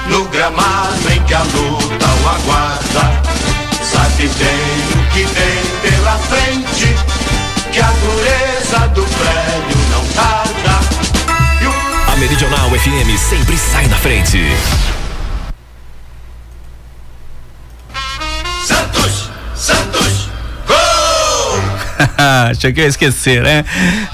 no 0.09 0.25
gramado 0.29 1.13
em 1.15 1.23
que 1.25 1.35
a 1.35 1.43
luta 1.43 2.07
o 2.07 2.27
aguarda, 2.27 3.23
sabe 3.83 4.27
bem 4.27 5.03
o 5.03 5.13
que 5.13 5.23
vem 5.35 5.91
pela 5.91 6.17
frente, 6.17 6.97
que 7.73 7.79
a 7.79 7.91
dureza 7.91 8.89
do 8.95 9.03
prédio 9.03 9.46
Meridional 12.27 12.71
FM 12.71 13.17
sempre 13.17 13.57
sai 13.57 13.87
na 13.87 13.97
frente. 13.97 14.96
Achei 22.51 22.73
que 22.73 22.81
eu 22.81 22.85
ia 22.85 22.89
esquecer, 22.89 23.43
né? 23.43 23.65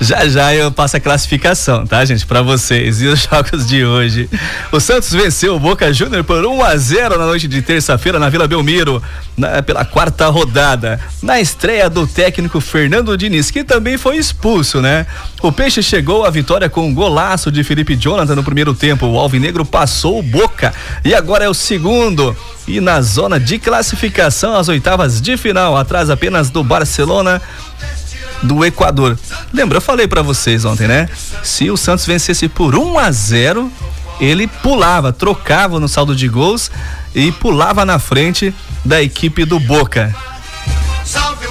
Já 0.00 0.28
já 0.28 0.54
eu 0.54 0.70
passo 0.70 0.96
a 0.96 1.00
classificação, 1.00 1.86
tá, 1.86 2.04
gente? 2.04 2.26
Para 2.26 2.42
vocês. 2.42 3.02
E 3.02 3.06
os 3.06 3.22
jogos 3.30 3.66
de 3.66 3.84
hoje. 3.84 4.28
O 4.70 4.80
Santos 4.80 5.12
venceu 5.12 5.56
o 5.56 5.60
Boca 5.60 5.92
Júnior 5.92 6.24
por 6.24 6.44
1 6.44 6.62
a 6.62 6.76
0 6.76 7.18
na 7.18 7.26
noite 7.26 7.48
de 7.48 7.62
terça-feira 7.62 8.18
na 8.18 8.28
Vila 8.28 8.46
Belmiro, 8.46 9.02
na, 9.36 9.62
pela 9.62 9.84
quarta 9.84 10.28
rodada. 10.28 11.00
Na 11.22 11.40
estreia 11.40 11.88
do 11.88 12.06
técnico 12.06 12.60
Fernando 12.60 13.16
Diniz, 13.16 13.50
que 13.50 13.64
também 13.64 13.98
foi 13.98 14.16
expulso, 14.16 14.80
né? 14.80 15.06
O 15.42 15.50
Peixe 15.50 15.82
chegou 15.82 16.24
à 16.24 16.30
vitória 16.30 16.68
com 16.68 16.86
um 16.86 16.94
golaço 16.94 17.50
de 17.50 17.64
Felipe 17.64 17.96
Jonathan 17.96 18.34
no 18.34 18.44
primeiro 18.44 18.74
tempo. 18.74 19.06
O 19.06 19.18
Alvinegro 19.18 19.64
passou 19.64 20.18
o 20.18 20.22
Boca 20.22 20.72
e 21.04 21.14
agora 21.14 21.44
é 21.44 21.48
o 21.48 21.54
segundo. 21.54 22.36
E 22.66 22.80
na 22.80 23.00
zona 23.00 23.40
de 23.40 23.58
classificação, 23.58 24.54
as 24.54 24.68
oitavas 24.68 25.20
de 25.20 25.36
final, 25.36 25.76
atrás 25.76 26.08
apenas 26.10 26.48
do 26.48 26.62
Barcelona 26.62 27.42
do 28.42 28.64
Equador. 28.64 29.18
Lembra, 29.52 29.78
eu 29.78 29.82
falei 29.82 30.08
para 30.08 30.22
vocês 30.22 30.64
ontem, 30.64 30.88
né? 30.88 31.08
Se 31.42 31.70
o 31.70 31.76
Santos 31.76 32.06
vencesse 32.06 32.48
por 32.48 32.74
1 32.74 32.98
a 32.98 33.10
0, 33.10 33.70
ele 34.20 34.46
pulava, 34.46 35.12
trocava 35.12 35.78
no 35.80 35.88
saldo 35.88 36.14
de 36.14 36.28
gols 36.28 36.70
e 37.14 37.30
pulava 37.32 37.84
na 37.84 37.98
frente 37.98 38.54
da 38.84 39.02
equipe 39.02 39.44
do 39.44 39.58
Boca. 39.60 40.14
Salve 41.04 41.41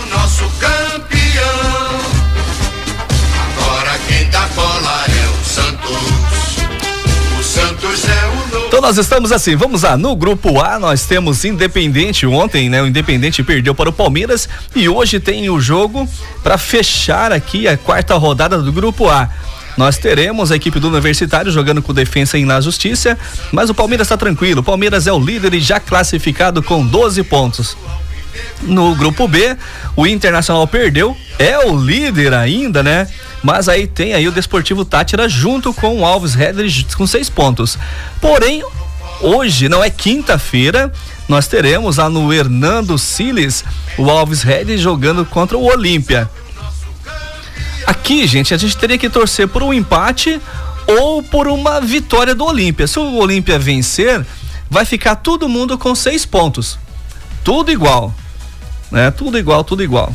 Então 8.82 8.89
nós 8.89 8.98
estamos 8.98 9.32
assim, 9.32 9.56
vamos 9.56 9.84
lá, 9.84 9.96
no 9.96 10.15
grupo 10.15 10.60
A 10.60 10.80
nós 10.80 11.06
temos 11.06 11.46
Independente, 11.46 12.26
ontem 12.26 12.67
né, 12.67 12.82
o 12.82 12.88
Independente 12.88 13.44
perdeu 13.44 13.76
para 13.76 13.91
o 13.91 13.94
Palmeiras 13.94 14.50
e 14.76 14.89
hoje 14.89 15.20
tem 15.20 15.48
o 15.52 15.62
jogo 15.62 16.10
para 16.41 16.58
fechar 16.58 17.32
aqui 17.32 17.67
a 17.67 17.78
quarta 17.78 18.15
rodada 18.15 18.58
do 18.58 18.74
grupo 18.74 19.08
A. 19.08 19.30
Nós 19.78 20.00
teremos 20.00 20.52
a 20.52 20.56
equipe 20.56 20.80
do 20.80 20.89
Universitário 20.89 21.52
jogando 21.52 21.84
com 21.84 21.94
defesa 21.94 22.39
em 22.39 22.46
La 22.46 22.60
Justiça, 22.60 23.15
mas 23.52 23.70
o 23.70 23.76
Palmeiras 23.76 24.08
está 24.08 24.17
tranquilo. 24.17 24.62
O 24.62 24.63
Palmeiras 24.63 25.06
é 25.06 25.13
o 25.13 25.20
líder 25.20 25.54
e 25.54 25.60
já 25.60 25.80
classificado 25.80 26.63
com 26.63 26.84
12 26.84 27.22
pontos. 27.26 27.78
No 28.62 28.96
grupo 28.96 29.28
B, 29.28 29.58
o 29.96 30.06
Internacional 30.06 30.67
perdeu, 30.67 31.15
é 31.39 31.58
o 31.60 31.78
líder 31.78 32.34
ainda, 32.34 32.84
né? 32.84 33.08
Mas 33.44 33.67
aí 33.67 33.88
tem 33.88 34.13
aí 34.13 34.28
o 34.28 34.32
Desportivo 34.32 34.86
Tátira 34.86 35.28
junto 35.28 35.74
com 35.74 36.00
o 36.00 36.06
Alves 36.06 36.36
Redler 36.36 36.70
com 36.96 37.08
seis 37.08 37.30
pontos. 37.30 37.78
Porém, 38.20 38.63
hoje, 39.20 39.67
não 39.67 39.84
é 39.84 39.89
quinta-feira, 39.89 40.91
nós 41.28 41.48
teremos 41.48 41.98
lá 41.98 42.10
no 42.10 42.32
Hernando 42.32 42.98
Siles 42.98 43.63
o 43.98 44.10
Alves 44.10 44.44
Redler 44.44 44.78
jogando 44.78 45.26
contra 45.26 45.58
o 45.58 45.65
Olímpia. 45.65 46.30
Aqui, 47.86 48.28
gente, 48.28 48.54
a 48.54 48.58
gente 48.58 48.78
teria 48.78 48.98
que 48.98 49.10
torcer 49.10 49.48
por 49.48 49.63
um 49.63 49.74
empate 49.74 50.39
ou 50.88 51.24
por 51.24 51.48
uma 51.48 51.82
vitória 51.82 52.36
do 52.36 52.46
Olímpia. 52.46 52.88
Se 52.88 53.00
o 53.00 53.15
Olímpia 53.15 53.58
vencer, 53.58 54.26
vai 54.70 54.86
ficar 54.86 55.15
todo 55.15 55.50
mundo 55.50 55.78
com 55.78 55.96
seis 55.96 56.26
pontos. 56.26 56.78
Tudo 57.44 57.72
igual. 57.72 58.14
Né? 58.92 59.12
Tudo 59.12 59.38
igual, 59.38 59.64
tudo 59.64 59.84
igual. 59.84 60.14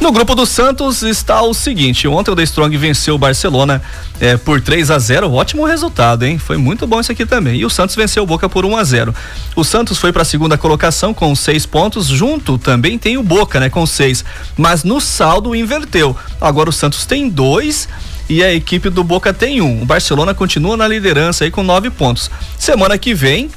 No 0.00 0.10
grupo 0.12 0.34
do 0.34 0.46
Santos 0.46 1.02
está 1.02 1.42
o 1.42 1.52
seguinte: 1.52 2.08
ontem 2.08 2.30
o 2.30 2.36
The 2.36 2.42
Strong 2.44 2.74
venceu 2.78 3.16
o 3.16 3.18
Barcelona 3.18 3.82
eh, 4.18 4.36
por 4.38 4.58
3 4.60 4.90
a 4.90 4.98
0 4.98 5.30
Ótimo 5.30 5.66
resultado, 5.66 6.24
hein? 6.24 6.38
Foi 6.38 6.56
muito 6.56 6.86
bom 6.86 7.00
isso 7.00 7.12
aqui 7.12 7.26
também. 7.26 7.60
E 7.60 7.66
o 7.66 7.70
Santos 7.70 7.94
venceu 7.94 8.22
o 8.22 8.26
Boca 8.26 8.48
por 8.48 8.64
1 8.64 8.76
a 8.78 8.84
0 8.84 9.14
O 9.54 9.62
Santos 9.62 9.98
foi 9.98 10.10
para 10.10 10.22
a 10.22 10.24
segunda 10.24 10.56
colocação 10.56 11.12
com 11.12 11.34
seis 11.34 11.66
pontos. 11.66 12.06
Junto 12.06 12.56
também 12.56 12.96
tem 12.96 13.18
o 13.18 13.22
Boca, 13.22 13.60
né? 13.60 13.68
Com 13.68 13.84
seis. 13.84 14.24
Mas 14.56 14.84
no 14.84 15.02
saldo 15.02 15.54
inverteu. 15.54 16.16
Agora 16.40 16.70
o 16.70 16.72
Santos 16.72 17.04
tem 17.04 17.28
dois 17.28 17.86
e 18.26 18.42
a 18.42 18.54
equipe 18.54 18.88
do 18.88 19.04
Boca 19.04 19.34
tem 19.34 19.60
um. 19.60 19.82
O 19.82 19.84
Barcelona 19.84 20.32
continua 20.32 20.78
na 20.78 20.88
liderança 20.88 21.44
aí 21.44 21.50
com 21.50 21.62
nove 21.62 21.90
pontos. 21.90 22.30
Semana 22.56 22.96
que 22.96 23.12
vem, 23.12 23.50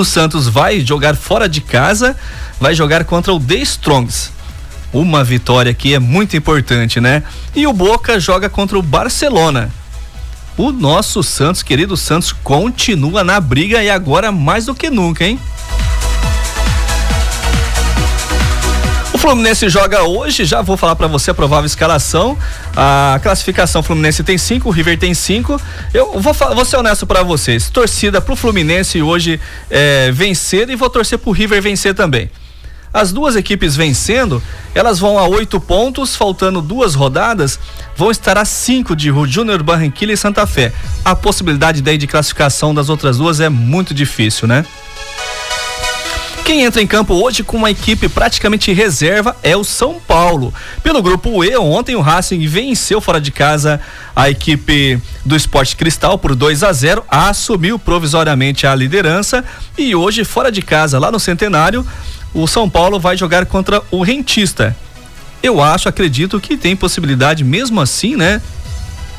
o 0.00 0.04
Santos 0.04 0.48
vai 0.48 0.80
jogar 0.80 1.16
fora 1.16 1.48
de 1.48 1.60
casa, 1.60 2.16
vai 2.60 2.74
jogar 2.74 3.04
contra 3.04 3.32
o 3.32 3.40
The 3.40 3.56
Strongs. 3.56 4.32
Uma 4.92 5.22
vitória 5.24 5.70
aqui 5.70 5.94
é 5.94 5.98
muito 5.98 6.36
importante, 6.36 7.00
né? 7.00 7.22
E 7.54 7.66
o 7.66 7.72
Boca 7.72 8.18
joga 8.18 8.48
contra 8.48 8.78
o 8.78 8.82
Barcelona. 8.82 9.70
O 10.56 10.72
nosso 10.72 11.22
Santos, 11.22 11.62
querido 11.62 11.96
Santos, 11.96 12.32
continua 12.32 13.22
na 13.22 13.38
briga 13.38 13.82
e 13.82 13.90
agora 13.90 14.32
mais 14.32 14.66
do 14.66 14.74
que 14.74 14.88
nunca, 14.88 15.24
hein? 15.24 15.38
Fluminense 19.26 19.68
joga 19.68 20.04
hoje, 20.04 20.44
já 20.44 20.62
vou 20.62 20.76
falar 20.76 20.94
para 20.94 21.08
você 21.08 21.32
a 21.32 21.34
provável 21.34 21.66
escalação. 21.66 22.38
A 22.76 23.18
classificação 23.20 23.82
Fluminense 23.82 24.22
tem 24.22 24.38
cinco, 24.38 24.68
o 24.68 24.70
River 24.70 24.96
tem 24.96 25.14
cinco. 25.14 25.60
Eu 25.92 26.20
vou, 26.20 26.32
vou 26.32 26.64
ser 26.64 26.76
honesto 26.76 27.04
para 27.08 27.24
vocês. 27.24 27.68
Torcida 27.68 28.20
pro 28.20 28.36
Fluminense 28.36 29.02
hoje 29.02 29.40
é, 29.68 30.12
vencer 30.12 30.70
e 30.70 30.76
vou 30.76 30.88
torcer 30.88 31.18
pro 31.18 31.32
River 31.32 31.60
vencer 31.60 31.92
também. 31.92 32.30
As 32.94 33.12
duas 33.12 33.34
equipes 33.34 33.74
vencendo, 33.74 34.40
elas 34.72 35.00
vão 35.00 35.18
a 35.18 35.26
oito 35.26 35.58
pontos, 35.60 36.14
faltando 36.14 36.62
duas 36.62 36.94
rodadas, 36.94 37.58
vão 37.96 38.12
estar 38.12 38.38
a 38.38 38.44
cinco 38.44 38.94
de 38.94 39.12
Júnior 39.26 39.60
Barranquilla 39.60 40.12
e 40.12 40.16
Santa 40.16 40.46
Fé. 40.46 40.72
A 41.04 41.16
possibilidade 41.16 41.82
daí 41.82 41.98
de 41.98 42.06
classificação 42.06 42.72
das 42.72 42.88
outras 42.88 43.18
duas 43.18 43.40
é 43.40 43.48
muito 43.48 43.92
difícil, 43.92 44.46
né? 44.46 44.64
Quem 46.46 46.62
entra 46.62 46.80
em 46.80 46.86
campo 46.86 47.12
hoje 47.12 47.42
com 47.42 47.56
uma 47.56 47.72
equipe 47.72 48.08
praticamente 48.08 48.72
reserva 48.72 49.36
é 49.42 49.56
o 49.56 49.64
São 49.64 49.94
Paulo. 49.94 50.54
Pelo 50.80 51.02
grupo 51.02 51.42
E, 51.42 51.56
ontem 51.56 51.96
o 51.96 52.00
Racing 52.00 52.46
venceu 52.46 53.00
fora 53.00 53.20
de 53.20 53.32
casa 53.32 53.80
a 54.14 54.30
equipe 54.30 55.02
do 55.24 55.34
Esporte 55.34 55.74
Cristal 55.74 56.16
por 56.16 56.36
2 56.36 56.62
a 56.62 56.72
0, 56.72 57.02
assumiu 57.08 57.80
provisoriamente 57.80 58.64
a 58.64 58.76
liderança 58.76 59.44
e 59.76 59.92
hoje 59.96 60.22
fora 60.22 60.52
de 60.52 60.62
casa 60.62 61.00
lá 61.00 61.10
no 61.10 61.18
Centenário 61.18 61.84
o 62.32 62.46
São 62.46 62.70
Paulo 62.70 63.00
vai 63.00 63.16
jogar 63.16 63.44
contra 63.46 63.82
o 63.90 64.04
Rentista. 64.04 64.76
Eu 65.42 65.60
acho, 65.60 65.88
acredito 65.88 66.38
que 66.38 66.56
tem 66.56 66.76
possibilidade 66.76 67.42
mesmo 67.42 67.80
assim, 67.80 68.14
né? 68.14 68.40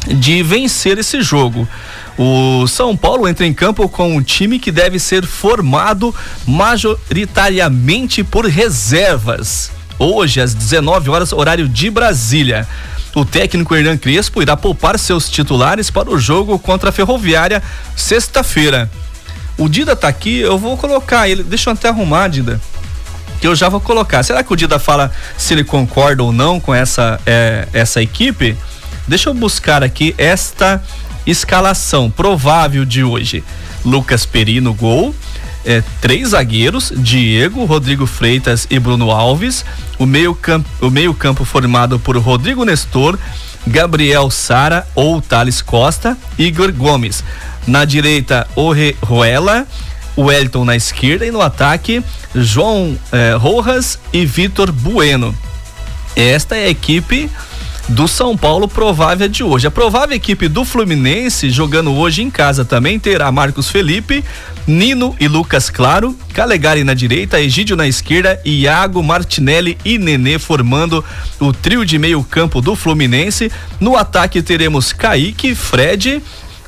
De 0.08 0.42
vencer 0.44 0.98
esse 0.98 1.22
jogo. 1.22 1.68
O 2.18 2.66
São 2.68 2.98
Paulo 2.98 3.28
entra 3.28 3.46
em 3.46 3.54
campo 3.54 3.88
com 3.88 4.16
um 4.16 4.24
time 4.24 4.58
que 4.58 4.72
deve 4.72 4.98
ser 4.98 5.26
formado 5.26 6.14
majoritariamente 6.48 8.24
por 8.24 8.46
reservas. 8.46 9.72
Hoje, 10.00 10.42
às 10.42 10.54
19 10.54 11.10
horas, 11.10 11.32
horário 11.32 11.70
de 11.70 11.90
Brasília. 11.92 12.68
O 13.16 13.24
técnico 13.24 13.76
Hernan 13.76 13.98
Crespo 13.98 14.42
irá 14.42 14.58
poupar 14.58 14.98
seus 14.98 15.30
titulares 15.30 15.90
para 15.90 16.10
o 16.10 16.20
jogo 16.20 16.58
contra 16.58 16.90
a 16.90 16.94
Ferroviária 16.94 17.62
sexta-feira. 17.96 18.90
O 19.58 19.68
Dida 19.68 19.96
tá 19.96 20.08
aqui, 20.08 20.40
eu 20.40 20.58
vou 20.58 20.78
colocar 20.78 21.28
ele. 21.28 21.44
Deixa 21.44 21.70
eu 21.70 21.74
até 21.74 21.90
arrumar, 21.90 22.28
Dida 22.28 22.60
que 23.40 23.48
eu 23.48 23.56
já 23.56 23.70
vou 23.70 23.80
colocar. 23.80 24.24
Será 24.24 24.44
que 24.44 24.52
o 24.52 24.56
Dida 24.56 24.80
fala 24.80 25.12
se 25.38 25.54
ele 25.54 25.64
concorda 25.64 26.24
ou 26.24 26.32
não 26.32 26.60
com 26.60 26.74
essa, 26.74 27.20
é, 27.26 27.68
essa 27.72 28.02
equipe? 28.02 28.58
Deixa 29.08 29.30
eu 29.30 29.34
buscar 29.34 29.84
aqui 29.84 30.14
esta 30.18 30.84
escalação 31.28 32.10
provável 32.10 32.86
de 32.86 33.04
hoje. 33.04 33.44
Lucas 33.86 34.26
Peri 34.26 34.60
no 34.62 34.74
gol, 34.74 35.14
é, 35.66 35.84
três 36.02 36.30
zagueiros, 36.30 36.94
Diego, 36.96 37.66
Rodrigo 37.66 38.08
Freitas 38.08 38.66
e 38.70 38.80
Bruno 38.80 39.12
Alves. 39.12 39.66
O 40.00 40.06
meio 40.06 40.34
campo, 40.34 40.90
meio 40.90 41.14
campo 41.14 41.44
formado 41.44 42.00
por 42.00 42.18
Rodrigo 42.18 42.64
Nestor, 42.64 43.20
Gabriel 43.68 44.32
Sara 44.32 44.88
ou 44.96 45.22
Thales 45.22 45.62
Costa, 45.62 46.18
Igor 46.38 46.72
Gomes. 46.72 47.24
Na 47.68 47.84
direita, 47.84 48.48
Orre 48.56 48.96
Ruela, 49.04 49.68
Wellington 50.18 50.64
na 50.64 50.76
esquerda 50.76 51.26
e 51.26 51.32
no 51.32 51.42
ataque, 51.42 52.02
João 52.34 52.98
eh, 53.12 53.36
Rojas 53.38 54.00
e 54.14 54.26
Vitor 54.26 54.72
Bueno. 54.72 55.36
Esta 56.16 56.56
é 56.56 56.66
a 56.66 56.70
equipe 56.70 57.30
do 57.90 58.08
São 58.08 58.36
Paulo 58.36 58.68
provável 58.68 59.28
de 59.30 59.44
hoje. 59.44 59.68
A 59.68 59.72
provável 59.72 60.16
equipe 60.16 60.48
do 60.48 60.66
Fluminense 60.66 61.50
jogando 61.50 61.96
hoje 61.96 62.22
em 62.22 62.30
casa 62.30 62.66
também 62.66 63.00
terá 63.00 63.32
Marcos 63.32 63.70
Felipe, 63.70 64.24
Nino 64.66 65.16
e 65.20 65.28
Lucas 65.28 65.70
Claro, 65.70 66.16
Calegari 66.34 66.84
na 66.84 66.94
direita, 66.94 67.40
Egídio 67.40 67.78
na 67.78 67.88
esquerda, 67.88 68.40
Iago, 68.44 69.02
Martinelli 69.02 69.78
e 69.86 69.98
Nenê 69.98 70.38
formando 70.38 71.04
o 71.40 71.54
trio 71.54 71.86
de 71.86 71.98
meio 71.98 72.22
campo 72.24 72.62
do 72.62 72.76
Fluminense. 72.76 73.52
No 73.80 73.96
ataque 73.96 74.42
teremos 74.42 74.92
Kaique, 74.92 75.56
Fred, 75.56 76.22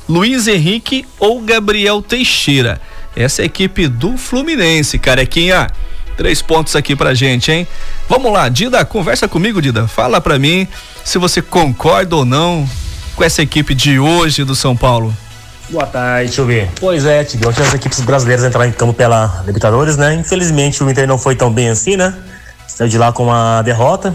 Luiz 0.08 0.48
Henrique 0.48 1.04
ou 1.18 1.42
Gabriel 1.42 2.00
Teixeira. 2.00 2.80
Essa 3.14 3.42
é 3.42 3.44
a 3.44 3.46
equipe 3.46 3.86
do 3.88 4.16
Fluminense, 4.16 4.98
carequinha. 4.98 5.68
Três 6.16 6.42
pontos 6.42 6.76
aqui 6.76 6.94
pra 6.94 7.14
gente, 7.14 7.50
hein? 7.50 7.66
Vamos 8.08 8.32
lá, 8.32 8.48
Dida, 8.48 8.84
conversa 8.84 9.26
comigo, 9.26 9.60
Dida. 9.62 9.86
Fala 9.86 10.20
pra 10.20 10.38
mim 10.38 10.66
se 11.04 11.18
você 11.18 11.42
concorda 11.42 12.16
ou 12.16 12.24
não 12.24 12.68
com 13.16 13.24
essa 13.24 13.42
equipe 13.42 13.74
de 13.74 13.98
hoje 13.98 14.44
do 14.44 14.54
São 14.54 14.76
Paulo. 14.76 15.14
Boa 15.68 15.86
tarde, 15.86 16.26
deixa 16.26 16.40
eu 16.40 16.46
ver. 16.46 16.68
Pois 16.80 17.04
é, 17.04 17.22
Tigre, 17.22 17.48
ontem 17.48 17.62
as 17.62 17.74
equipes 17.74 18.00
brasileiras 18.00 18.44
entraram 18.44 18.68
em 18.68 18.72
campo 18.72 18.92
pela 18.92 19.42
Libertadores, 19.46 19.96
né? 19.96 20.14
Infelizmente 20.14 20.82
o 20.82 20.90
Inter 20.90 21.06
não 21.06 21.16
foi 21.16 21.36
tão 21.36 21.52
bem 21.52 21.68
assim, 21.68 21.96
né? 21.96 22.12
Saiu 22.66 22.88
de 22.88 22.98
lá 22.98 23.12
com 23.12 23.24
uma 23.24 23.62
derrota. 23.62 24.14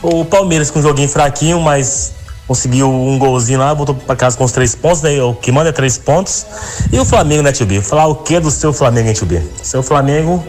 O 0.00 0.24
Palmeiras 0.24 0.70
com 0.70 0.78
um 0.78 0.82
joguinho 0.82 1.08
fraquinho, 1.08 1.60
mas 1.60 2.12
conseguiu 2.46 2.92
um 2.92 3.18
golzinho 3.18 3.58
lá, 3.58 3.72
voltou 3.72 3.94
para 3.94 4.14
casa 4.14 4.36
com 4.36 4.44
os 4.44 4.52
três 4.52 4.74
pontos, 4.74 5.02
né? 5.02 5.20
O 5.22 5.34
que 5.34 5.50
manda 5.50 5.70
é 5.70 5.72
três 5.72 5.98
pontos. 5.98 6.46
E 6.92 6.98
o 6.98 7.04
Flamengo, 7.04 7.42
né, 7.42 7.50
Tio 7.50 7.66
B? 7.66 7.80
Falar 7.80 8.06
o 8.06 8.16
que 8.16 8.38
do 8.38 8.50
seu 8.50 8.72
Flamengo, 8.72 9.08
hein, 9.08 9.14
Tio 9.14 9.26
B? 9.26 9.42
Seu 9.62 9.82
Flamengo 9.82 10.44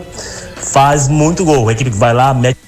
faz 0.57 1.07
muito 1.07 1.45
gol. 1.45 1.69
A 1.69 1.71
equipe 1.71 1.89
que 1.89 1.97
vai 1.97 2.13
lá, 2.13 2.33
mete. 2.33 2.59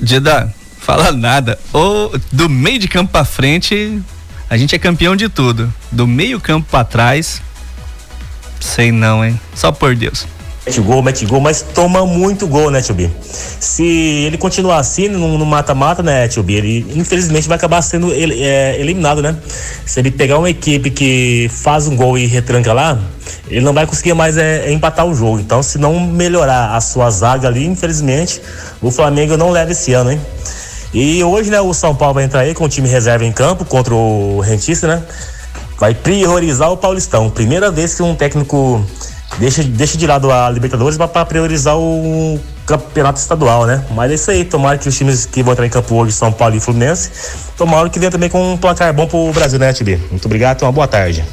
Dida, 0.00 0.54
fala 0.88 1.12
nada. 1.12 1.58
Ou 1.70 2.10
do 2.32 2.48
meio 2.48 2.78
de 2.78 2.88
campo 2.88 3.12
para 3.12 3.22
frente, 3.22 4.00
a 4.48 4.56
gente 4.56 4.74
é 4.74 4.78
campeão 4.78 5.14
de 5.14 5.28
tudo. 5.28 5.70
Do 5.92 6.06
meio 6.06 6.40
campo 6.40 6.66
para 6.70 6.82
trás, 6.82 7.42
sei 8.58 8.90
não, 8.90 9.22
hein? 9.22 9.38
Só 9.54 9.70
por 9.70 9.94
Deus. 9.94 10.26
mete 10.64 10.80
gol, 10.80 11.02
mete 11.02 11.26
gol, 11.26 11.40
mas 11.42 11.60
toma 11.60 12.06
muito 12.06 12.46
gol, 12.46 12.70
né, 12.70 12.80
Tio 12.80 12.94
B? 12.94 13.10
Se 13.20 13.84
ele 13.84 14.38
continuar 14.38 14.78
assim 14.78 15.08
no 15.08 15.44
mata-mata, 15.44 16.02
né, 16.02 16.26
Tio 16.26 16.42
B, 16.42 16.54
ele 16.54 16.86
infelizmente 16.96 17.46
vai 17.46 17.58
acabar 17.58 17.82
sendo 17.82 18.10
é, 18.10 18.80
eliminado, 18.80 19.20
né? 19.20 19.36
Se 19.84 20.00
ele 20.00 20.10
pegar 20.10 20.38
uma 20.38 20.48
equipe 20.48 20.88
que 20.88 21.50
faz 21.52 21.86
um 21.86 21.96
gol 21.96 22.16
e 22.16 22.24
retranca 22.24 22.72
lá, 22.72 22.98
ele 23.46 23.60
não 23.60 23.74
vai 23.74 23.86
conseguir 23.86 24.14
mais 24.14 24.38
é, 24.38 24.68
é 24.68 24.72
empatar 24.72 25.04
o 25.04 25.14
jogo. 25.14 25.38
Então, 25.38 25.62
se 25.62 25.76
não 25.76 26.00
melhorar 26.00 26.74
a 26.74 26.80
sua 26.80 27.10
zaga 27.10 27.46
ali, 27.46 27.66
infelizmente, 27.66 28.40
o 28.80 28.90
Flamengo 28.90 29.36
não 29.36 29.50
leva 29.50 29.72
esse 29.72 29.92
ano, 29.92 30.12
hein? 30.12 30.20
E 30.92 31.22
hoje, 31.22 31.50
né, 31.50 31.60
o 31.60 31.74
São 31.74 31.94
Paulo 31.94 32.14
vai 32.14 32.24
entrar 32.24 32.40
aí 32.40 32.54
com 32.54 32.64
o 32.64 32.68
time 32.68 32.88
reserva 32.88 33.24
em 33.24 33.32
campo 33.32 33.64
contra 33.64 33.94
o 33.94 34.40
Rentista, 34.40 34.86
né? 34.86 35.02
Vai 35.78 35.94
priorizar 35.94 36.70
o 36.70 36.76
Paulistão. 36.76 37.28
Primeira 37.30 37.70
vez 37.70 37.94
que 37.94 38.02
um 38.02 38.14
técnico 38.14 38.84
deixa, 39.38 39.62
deixa 39.62 39.98
de 39.98 40.06
lado 40.06 40.32
a 40.32 40.50
Libertadores 40.50 40.96
para 40.96 41.24
priorizar 41.24 41.76
o 41.76 42.40
campeonato 42.66 43.18
estadual, 43.18 43.66
né? 43.66 43.84
Mas 43.94 44.10
é 44.10 44.14
isso 44.14 44.30
aí, 44.30 44.44
tomara 44.44 44.76
que 44.76 44.88
os 44.88 44.96
times 44.96 45.24
que 45.26 45.42
vão 45.42 45.52
entrar 45.52 45.66
em 45.66 45.70
campo 45.70 45.94
hoje, 45.94 46.12
São 46.12 46.32
Paulo 46.32 46.56
e 46.56 46.60
Fluminense, 46.60 47.10
tomara 47.56 47.88
que 47.88 47.98
venha 47.98 48.10
também 48.10 48.28
com 48.28 48.54
um 48.54 48.56
placar 48.56 48.92
bom 48.92 49.06
pro 49.06 49.32
Brasil, 49.32 49.58
né, 49.58 49.72
Tibi? 49.72 49.96
Muito 50.10 50.26
obrigado, 50.26 50.62
uma 50.62 50.72
boa 50.72 50.86
tarde. 50.86 51.24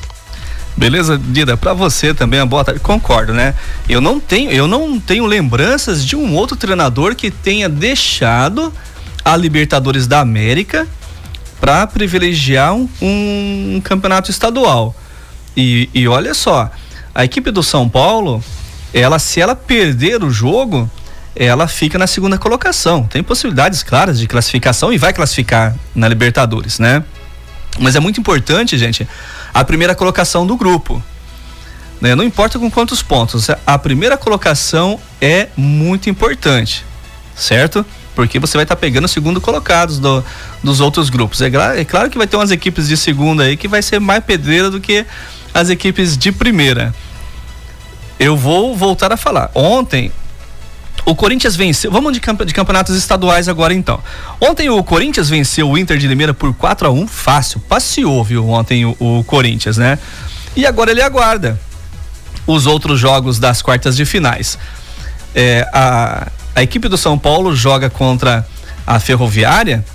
Beleza, 0.78 1.18
Dida, 1.18 1.56
para 1.56 1.74
você 1.74 2.14
também 2.14 2.40
uma 2.40 2.46
boa 2.46 2.64
tarde. 2.64 2.82
Concordo, 2.82 3.34
né? 3.34 3.54
Eu 3.88 4.02
não 4.02 4.20
tenho, 4.20 4.52
eu 4.52 4.68
não 4.68 5.00
tenho 5.00 5.26
lembranças 5.26 6.06
de 6.06 6.16
um 6.16 6.36
outro 6.36 6.58
treinador 6.58 7.16
que 7.16 7.32
tenha 7.32 7.70
deixado 7.70 8.74
a 9.26 9.36
Libertadores 9.36 10.06
da 10.06 10.20
América 10.20 10.88
para 11.60 11.88
privilegiar 11.88 12.76
um, 12.76 12.88
um, 13.02 13.82
campeonato 13.84 14.30
estadual. 14.30 14.96
E, 15.58 15.90
e 15.96 16.08
olha 16.08 16.36
só, 16.36 16.70
a 17.14 17.26
equipe 17.26 17.50
do 17.50 17.64
São 17.64 17.90
Paulo, 17.90 18.44
ela 18.94 19.18
se 19.18 19.42
ela 19.42 19.56
perder 19.56 20.24
o 20.24 20.30
jogo, 20.30 20.90
ela 21.36 21.68
fica 21.68 21.98
na 21.98 22.06
segunda 22.06 22.38
colocação. 22.38 23.04
Tem 23.04 23.24
possibilidades 23.24 23.82
claras 23.82 24.20
de 24.20 24.28
classificação 24.28 24.94
e 24.94 24.98
vai 25.00 25.12
classificar 25.12 25.76
na 25.96 26.08
Libertadores, 26.08 26.78
né? 26.78 27.04
Mas 27.80 27.96
é 27.96 28.00
muito 28.00 28.20
importante, 28.20 28.78
gente, 28.78 29.08
a 29.54 29.64
primeira 29.64 29.96
colocação 29.96 30.46
do 30.46 30.56
grupo. 30.56 31.04
Né? 32.00 32.14
Não 32.14 32.24
importa 32.24 32.60
com 32.60 32.70
quantos 32.70 33.02
pontos, 33.02 33.48
a 33.66 33.78
primeira 33.80 34.18
colocação 34.18 35.00
é 35.20 35.48
muito 35.58 36.10
importante, 36.10 36.86
certo? 37.36 37.86
Porque 38.16 38.40
você 38.40 38.58
vai 38.58 38.64
estar 38.64 38.76
tá 38.76 38.80
pegando 38.80 39.08
segundo 39.08 39.42
colocados 39.42 40.00
do, 40.00 40.24
dos 40.64 40.80
outros 40.80 41.10
grupos. 41.10 41.42
É, 41.42 41.52
é 41.78 41.86
claro 41.86 42.10
que 42.10 42.18
vai 42.18 42.26
ter 42.26 42.38
umas 42.38 42.52
equipes 42.52 42.88
de 42.88 42.96
segunda 42.96 43.44
aí 43.44 43.58
que 43.58 43.68
vai 43.68 43.82
ser 43.82 44.00
mais 44.00 44.24
pedreira 44.24 44.72
do 44.72 44.80
que 44.80 45.06
as 45.54 45.70
equipes 45.70 46.18
de 46.18 46.32
primeira 46.32 46.94
eu 48.20 48.36
vou 48.36 48.76
voltar 48.76 49.12
a 49.12 49.18
falar. 49.18 49.52
Ontem, 49.54 50.12
o 51.06 51.16
Corinthians 51.16 51.56
venceu. 51.56 51.92
Vamos 51.92 52.14
de, 52.14 52.20
camp 52.20 52.42
de, 52.44 52.54
campeonatos 52.54 52.96
estaduais 52.96 53.48
agora 53.48 53.74
então. 53.74 54.02
Ontem 54.40 54.70
o 54.70 54.84
Corinthians 54.84 55.30
venceu 55.30 55.70
o 55.70 55.78
Inter 55.78 55.98
de 55.98 56.08
Limeira 56.08 56.34
por 56.34 56.54
4 56.54 56.88
a 56.88 56.92
1 56.92 57.08
fácil. 57.08 57.60
Passeou, 57.62 58.24
viu, 58.24 58.50
ontem 58.50 58.86
o, 58.86 58.96
o 59.00 59.24
Corinthians, 59.26 59.78
né? 59.78 60.00
E 60.56 60.66
agora 60.66 60.92
ele 60.92 61.02
aguarda 61.02 61.60
os 62.48 62.66
outros 62.66 63.00
jogos 63.00 63.40
das 63.40 63.62
quartas 63.62 63.96
de 63.96 64.06
finais. 64.06 64.58
É, 65.34 65.68
a, 65.74 66.28
a 66.56 66.64
equipe 66.64 66.88
do 66.88 66.98
São 66.98 67.18
Paulo 67.18 67.56
joga 67.56 67.90
contra 67.90 68.48
a 68.88 69.00
Ferroviária. 69.00 69.86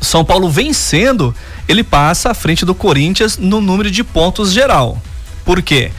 São 0.00 0.24
Paulo 0.24 0.50
vencendo, 0.50 1.34
ele 1.66 1.82
passa 1.82 2.30
à 2.30 2.34
frente 2.34 2.64
do 2.66 2.74
Corinthians 2.74 3.38
no 3.38 3.60
número 3.60 3.90
de 3.90 4.04
pontos 4.04 4.52
geral. 4.52 5.00
Por 5.44 5.62
quê? 5.62 5.90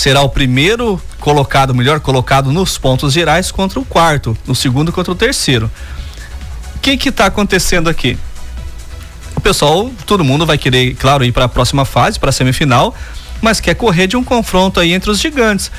será 0.00 0.22
o 0.22 0.28
primeiro 0.30 0.98
colocado, 1.18 1.74
melhor 1.74 2.00
colocado 2.00 2.50
nos 2.50 2.78
pontos 2.78 3.12
gerais 3.12 3.50
contra 3.50 3.78
o 3.78 3.84
quarto, 3.84 4.34
o 4.46 4.54
segundo 4.54 4.90
contra 4.90 5.12
o 5.12 5.14
terceiro. 5.14 5.70
O 6.76 6.78
que 6.80 6.96
que 6.96 7.12
tá 7.12 7.26
acontecendo 7.26 7.90
aqui? 7.90 8.16
O 9.36 9.40
pessoal, 9.42 9.90
todo 10.06 10.24
mundo 10.24 10.46
vai 10.46 10.56
querer, 10.56 10.94
claro, 10.94 11.22
ir 11.22 11.32
para 11.32 11.44
a 11.44 11.48
próxima 11.48 11.84
fase, 11.84 12.18
para 12.18 12.30
a 12.30 12.32
semifinal, 12.32 12.94
mas 13.42 13.60
quer 13.60 13.74
correr 13.74 14.06
de 14.06 14.16
um 14.16 14.24
confronto 14.24 14.80
aí 14.80 14.94
entre 14.94 15.10
os 15.10 15.20
gigantes. 15.20 15.70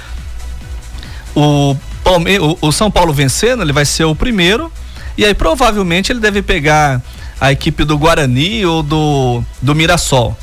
O, 1.36 1.76
Palme 2.12 2.40
o, 2.40 2.58
o 2.62 2.72
São 2.72 2.90
Paulo 2.92 3.14
vencendo, 3.14 3.62
ele 3.62 3.74
vai 3.74 3.86
ser 3.86 4.06
o 4.06 4.16
primeiro, 4.16 4.72
e 5.18 5.26
aí 5.26 5.34
provavelmente 5.34 6.12
ele 6.12 6.20
deve 6.20 6.42
pegar 6.42 7.02
a 7.40 7.52
equipe 7.52 7.84
do 7.84 7.98
Guarani 7.98 8.66
ou 8.66 8.84
do, 8.84 9.44
do 9.62 9.74
Mirassol 9.74 10.38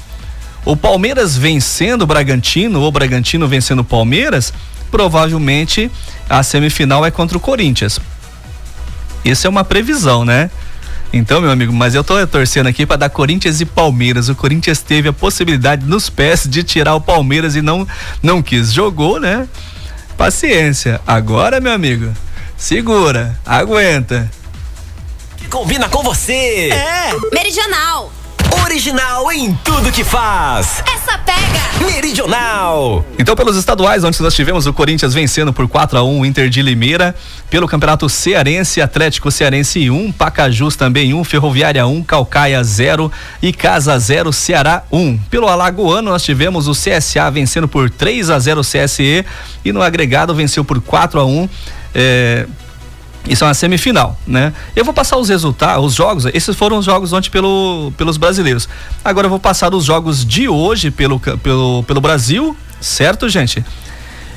o 0.68 0.76
Palmeiras 0.76 1.34
vencendo 1.34 2.02
o 2.02 2.06
Bragantino, 2.06 2.80
ou 2.80 2.88
o 2.88 2.92
Bragantino 2.92 3.48
vencendo 3.48 3.78
o 3.78 3.84
Palmeiras, 3.84 4.52
provavelmente 4.90 5.90
a 6.28 6.42
semifinal 6.42 7.06
é 7.06 7.10
contra 7.10 7.38
o 7.38 7.40
Corinthians. 7.40 7.98
Isso 9.24 9.46
é 9.46 9.50
uma 9.50 9.64
previsão, 9.64 10.26
né? 10.26 10.50
Então, 11.10 11.40
meu 11.40 11.50
amigo, 11.50 11.72
mas 11.72 11.94
eu 11.94 12.04
tô 12.04 12.26
torcendo 12.26 12.66
aqui 12.66 12.84
para 12.84 12.98
dar 12.98 13.08
Corinthians 13.08 13.62
e 13.62 13.64
Palmeiras. 13.64 14.28
O 14.28 14.34
Corinthians 14.34 14.82
teve 14.82 15.08
a 15.08 15.12
possibilidade 15.12 15.86
nos 15.86 16.10
pés 16.10 16.46
de 16.46 16.62
tirar 16.62 16.94
o 16.94 17.00
Palmeiras 17.00 17.56
e 17.56 17.62
não 17.62 17.88
não 18.22 18.42
quis. 18.42 18.70
Jogou, 18.70 19.18
né? 19.18 19.48
Paciência. 20.18 21.00
Agora, 21.06 21.60
meu 21.60 21.72
amigo, 21.72 22.12
segura, 22.56 23.38
aguenta. 23.46 24.28
Que 25.36 25.46
combina 25.46 25.88
com 25.88 26.02
você? 26.02 26.70
É. 26.72 27.12
Meridional 27.32 28.12
original 28.64 29.30
em 29.32 29.54
tudo 29.64 29.90
que 29.90 30.04
faz. 30.04 30.82
Essa 30.86 31.18
pega! 31.18 31.84
Meridional. 31.84 33.04
Então, 33.18 33.34
pelos 33.34 33.56
estaduais, 33.56 34.04
onde 34.04 34.20
nós 34.22 34.34
tivemos 34.34 34.66
o 34.66 34.72
Corinthians 34.72 35.14
vencendo 35.14 35.52
por 35.52 35.68
4 35.68 35.98
a 35.98 36.02
1 36.02 36.20
o 36.20 36.26
Inter 36.26 36.48
de 36.48 36.62
Limeira, 36.62 37.14
pelo 37.50 37.66
Campeonato 37.66 38.08
Cearense, 38.08 38.80
Atlético 38.80 39.30
Cearense 39.30 39.90
1, 39.90 40.12
Pacajus 40.12 40.76
também 40.76 41.14
1, 41.14 41.24
Ferroviária 41.24 41.86
1, 41.86 42.02
Calcaia 42.02 42.62
0 42.62 43.10
e 43.42 43.52
Casa 43.52 43.98
0, 43.98 44.32
Ceará 44.32 44.82
1. 44.90 45.18
Pelo 45.30 45.48
Alagoano, 45.48 46.10
nós 46.10 46.22
tivemos 46.22 46.68
o 46.68 46.72
CSA 46.72 47.30
vencendo 47.30 47.68
por 47.68 47.90
3 47.90 48.30
a 48.30 48.38
0 48.38 48.60
o 48.60 48.64
CSE 48.64 49.24
e 49.64 49.72
no 49.72 49.82
agregado 49.82 50.34
venceu 50.34 50.64
por 50.64 50.80
4 50.80 51.20
a 51.20 51.24
1 51.24 51.48
é, 51.94 52.46
isso 53.28 53.44
é 53.44 53.46
uma 53.46 53.54
semifinal, 53.54 54.18
né? 54.26 54.52
Eu 54.74 54.84
vou 54.84 54.94
passar 54.94 55.16
os 55.16 55.28
resultados, 55.28 55.84
os 55.84 55.94
jogos, 55.94 56.24
esses 56.26 56.56
foram 56.56 56.78
os 56.78 56.84
jogos 56.84 57.12
ontem 57.12 57.30
pelo, 57.30 57.92
pelos 57.96 58.16
brasileiros. 58.16 58.68
Agora 59.04 59.26
eu 59.26 59.30
vou 59.30 59.38
passar 59.38 59.74
os 59.74 59.84
jogos 59.84 60.24
de 60.24 60.48
hoje 60.48 60.90
pelo, 60.90 61.20
pelo, 61.20 61.82
pelo 61.84 62.00
Brasil, 62.00 62.56
certo, 62.80 63.28
gente? 63.28 63.64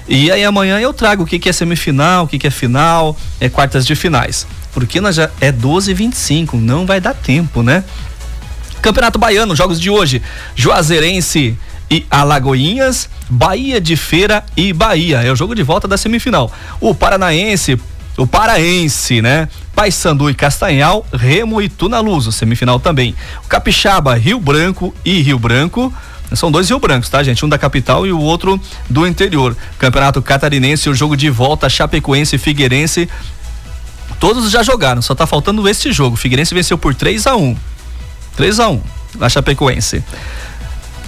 E 0.08 0.30
aí 0.30 0.44
amanhã 0.44 0.80
eu 0.80 0.92
trago 0.92 1.24
o 1.24 1.26
que, 1.26 1.40
que 1.40 1.48
é 1.48 1.54
semifinal, 1.54 2.26
o 2.26 2.28
que, 2.28 2.38
que 2.38 2.48
é 2.48 2.52
final, 2.52 3.16
é 3.40 3.48
quartas 3.48 3.86
de 3.86 3.96
finais. 3.96 4.46
Porque 4.74 5.00
nós 5.00 5.16
já 5.16 5.30
é 5.40 5.52
12 5.52 5.92
e 5.92 5.94
25, 5.94 6.58
não 6.58 6.86
vai 6.86 7.00
dar 7.00 7.14
tempo, 7.14 7.64
né? 7.64 7.84
Campeonato 8.82 9.20
Baiano, 9.20 9.56
jogos 9.56 9.80
de 9.80 9.90
hoje. 9.90 10.22
Juazeirense 10.56 11.58
e 11.90 12.06
Alagoinhas, 12.10 13.10
Bahia 13.30 13.80
de 13.80 13.96
Feira 13.96 14.44
e 14.56 14.74
Bahia. 14.74 15.22
É 15.22 15.32
o 15.32 15.36
jogo 15.36 15.54
de 15.54 15.62
volta 15.62 15.88
da 15.88 15.98
semifinal. 15.98 16.52
O 16.80 16.96
Paranaense 16.96 17.80
o 18.17 18.28
Paraense, 18.28 19.21
né? 19.21 19.47
Paysandu 19.76 20.30
e 20.30 20.34
Castanhal, 20.34 21.06
Remo 21.13 21.62
e 21.62 21.69
Tunaluso, 21.69 22.32
semifinal 22.32 22.80
também. 22.80 23.15
O 23.43 23.47
Capixaba, 23.47 24.15
Rio 24.15 24.39
Branco 24.39 24.93
e 25.04 25.21
Rio 25.21 25.39
Branco. 25.39 25.93
São 26.34 26.52
dois 26.52 26.69
Rio 26.69 26.80
Brancos, 26.80 27.10
tá, 27.10 27.21
gente? 27.24 27.43
Um 27.45 27.50
da 27.50 27.58
capital 27.58 28.08
e 28.08 28.12
o 28.12 28.19
outro 28.19 28.60
do 28.89 29.06
interior. 29.06 29.56
Campeonato 29.78 30.21
Catarinense, 30.21 30.89
o 30.89 30.95
jogo 30.95 31.17
de 31.17 31.30
volta, 31.30 31.69
Chapecoense 31.69 32.36
e 32.36 32.39
Figueirense. 32.39 33.10
Todos 34.19 34.50
já 34.52 34.63
jogaram, 34.63 35.02
só 35.02 35.15
tá 35.15 35.26
faltando 35.26 35.67
esse 35.67 35.91
jogo. 35.91 36.15
Figueirense 36.15 36.54
venceu 36.54 36.78
por 36.78 36.93
3 36.93 37.28
a 37.28 37.36
1 37.36 37.58
3 38.36 38.60
a 38.60 38.69
1 38.69 38.82
na 39.15 39.30
Chapecoense. 39.30 40.04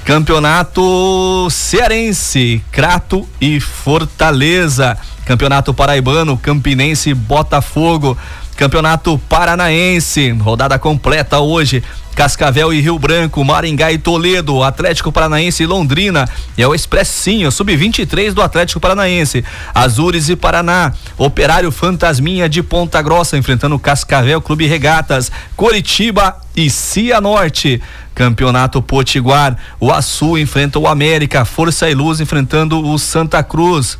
Campeonato 0.03 1.47
Cearense, 1.49 2.61
Crato 2.71 3.27
e 3.39 3.59
Fortaleza. 3.59 4.97
Campeonato 5.25 5.73
Paraibano, 5.73 6.37
Campinense, 6.37 7.13
Botafogo. 7.13 8.17
Campeonato 8.55 9.17
Paranaense, 9.27 10.31
rodada 10.31 10.77
completa 10.77 11.39
hoje. 11.39 11.83
Cascavel 12.15 12.71
e 12.71 12.79
Rio 12.79 12.99
Branco, 12.99 13.43
Maringá 13.43 13.91
e 13.91 13.97
Toledo, 13.97 14.61
Atlético 14.61 15.11
Paranaense 15.11 15.63
e 15.63 15.65
Londrina. 15.65 16.29
E 16.55 16.61
é 16.61 16.67
o 16.67 16.75
Expressinho, 16.75 17.51
sub-23 17.51 18.33
do 18.33 18.41
Atlético 18.41 18.79
Paranaense. 18.79 19.43
Azures 19.73 20.29
e 20.29 20.35
Paraná, 20.35 20.93
Operário 21.17 21.71
Fantasminha 21.71 22.47
de 22.47 22.61
Ponta 22.61 23.01
Grossa, 23.01 23.35
enfrentando 23.35 23.79
Cascavel 23.79 24.41
Clube 24.41 24.67
Regatas, 24.67 25.31
Coritiba 25.55 26.37
e 26.55 26.69
Cianorte. 26.69 27.81
Campeonato 28.13 28.79
Potiguar, 28.79 29.57
o 29.79 29.91
Açu 29.91 30.37
enfrenta 30.37 30.77
o 30.77 30.87
América, 30.87 31.43
Força 31.43 31.89
e 31.89 31.95
Luz 31.95 32.19
enfrentando 32.19 32.79
o 32.87 32.99
Santa 32.99 33.41
Cruz. 33.41 33.97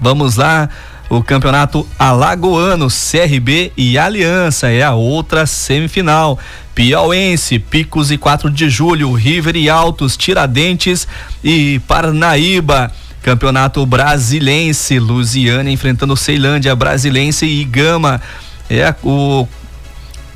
Vamos 0.00 0.36
lá, 0.36 0.68
o 1.10 1.22
campeonato 1.22 1.88
alagoano, 1.98 2.88
CRB 2.88 3.72
e 3.76 3.96
Aliança 3.98 4.68
é 4.68 4.82
a 4.82 4.92
outra 4.92 5.46
semifinal. 5.46 6.38
Piauense, 6.74 7.58
Picos 7.58 8.10
e 8.10 8.18
4 8.18 8.50
de 8.50 8.68
Julho, 8.68 9.12
River 9.12 9.56
e 9.56 9.68
Altos, 9.68 10.16
Tiradentes 10.16 11.08
e 11.42 11.80
Parnaíba. 11.88 12.92
Campeonato 13.22 13.84
Brasilense, 13.84 14.98
Lusiana 14.98 15.70
enfrentando 15.70 16.16
Ceilândia, 16.16 16.76
Brasilense 16.76 17.46
e 17.46 17.64
Gama. 17.64 18.20
É 18.70 18.94
o 19.02 19.48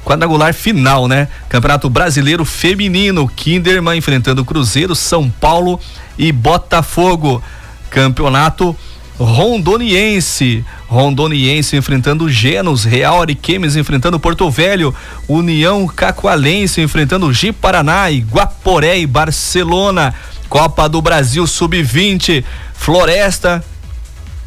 quadrangular 0.04 0.52
final, 0.52 1.06
né? 1.06 1.28
Campeonato 1.48 1.88
Brasileiro 1.88 2.44
Feminino, 2.44 3.28
Kinderman 3.28 3.98
enfrentando 3.98 4.44
Cruzeiro, 4.44 4.96
São 4.96 5.30
Paulo 5.30 5.78
e 6.18 6.32
Botafogo. 6.32 7.42
Campeonato 7.88 8.76
Rondoniense, 9.22 10.64
Rondoniense 10.88 11.76
enfrentando 11.76 12.28
Genos, 12.28 12.84
Real 12.84 13.20
Ariquemes 13.20 13.76
enfrentando 13.76 14.18
Porto 14.18 14.50
Velho, 14.50 14.94
União 15.28 15.86
Cacoalense 15.86 16.80
enfrentando 16.80 17.32
Ji 17.32 17.52
Paraná, 17.52 18.08
Guaporé 18.10 18.98
e 18.98 19.06
Barcelona. 19.06 20.14
Copa 20.48 20.86
do 20.86 21.00
Brasil 21.00 21.46
Sub-20, 21.46 22.44
Floresta. 22.74 23.64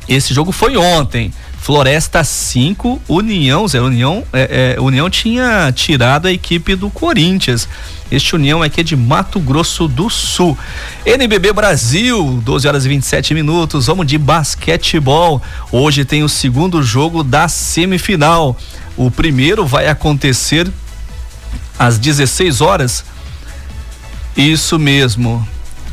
Esse 0.07 0.35
jogo 0.35 0.51
foi 0.51 0.77
ontem. 0.77 1.33
Floresta 1.57 2.23
5, 2.23 3.01
União 3.09 3.67
0. 3.67 3.85
União, 3.85 4.23
é, 4.31 4.75
é, 4.77 4.79
União 4.79 5.09
tinha 5.09 5.71
tirado 5.75 6.27
a 6.27 6.31
equipe 6.31 6.75
do 6.75 6.91
Corinthians. 6.91 7.67
Este 8.11 8.35
União 8.35 8.61
aqui 8.61 8.81
é 8.81 8.83
de 8.83 8.95
Mato 8.95 9.39
Grosso 9.39 9.87
do 9.87 10.09
Sul. 10.09 10.57
NBB 11.05 11.51
Brasil, 11.53 12.39
12 12.43 12.67
horas 12.67 12.85
e 12.85 12.89
27 12.89 13.33
minutos. 13.33 13.87
Vamos 13.87 14.05
de 14.05 14.17
basquetebol. 14.17 15.41
Hoje 15.71 16.05
tem 16.05 16.23
o 16.23 16.29
segundo 16.29 16.83
jogo 16.83 17.23
da 17.23 17.47
semifinal. 17.47 18.55
O 18.95 19.09
primeiro 19.09 19.65
vai 19.65 19.87
acontecer 19.87 20.71
às 21.79 21.97
16 21.97 22.61
horas. 22.61 23.03
Isso 24.37 24.77
mesmo 24.77 25.45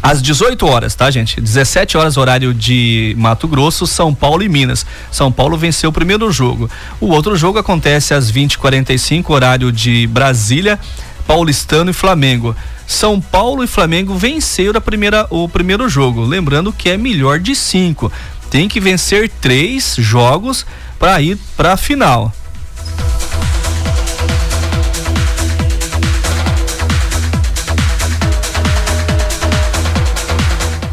às 0.02 0.20
18 0.20 0.66
horas, 0.66 0.96
tá, 0.96 1.08
gente? 1.10 1.40
17 1.40 1.96
horas, 1.96 2.16
horário 2.16 2.52
de 2.52 3.14
Mato 3.16 3.46
Grosso, 3.46 3.86
São 3.86 4.12
Paulo 4.12 4.42
e 4.42 4.48
Minas. 4.48 4.84
São 5.12 5.30
Paulo 5.30 5.56
venceu 5.56 5.90
o 5.90 5.92
primeiro 5.92 6.30
jogo. 6.32 6.68
O 7.00 7.06
outro 7.06 7.36
jogo 7.36 7.58
acontece 7.58 8.12
às 8.12 8.30
20h45, 8.30 9.30
horário 9.30 9.70
de 9.70 10.08
Brasília, 10.08 10.78
Paulistano 11.26 11.90
e 11.90 11.94
Flamengo. 11.94 12.54
São 12.86 13.20
Paulo 13.20 13.64
e 13.64 13.66
Flamengo 13.66 14.14
venceram 14.14 14.78
a 14.78 14.80
primeira, 14.80 15.26
o 15.30 15.48
primeiro 15.48 15.88
jogo. 15.88 16.24
Lembrando 16.24 16.72
que 16.72 16.90
é 16.90 16.96
melhor 16.96 17.38
de 17.38 17.54
cinco. 17.54 18.12
Tem 18.50 18.68
que 18.68 18.80
vencer 18.80 19.30
três 19.40 19.96
jogos 19.98 20.66
para 20.98 21.20
ir 21.20 21.38
para 21.56 21.72
a 21.72 21.76
final. 21.76 22.32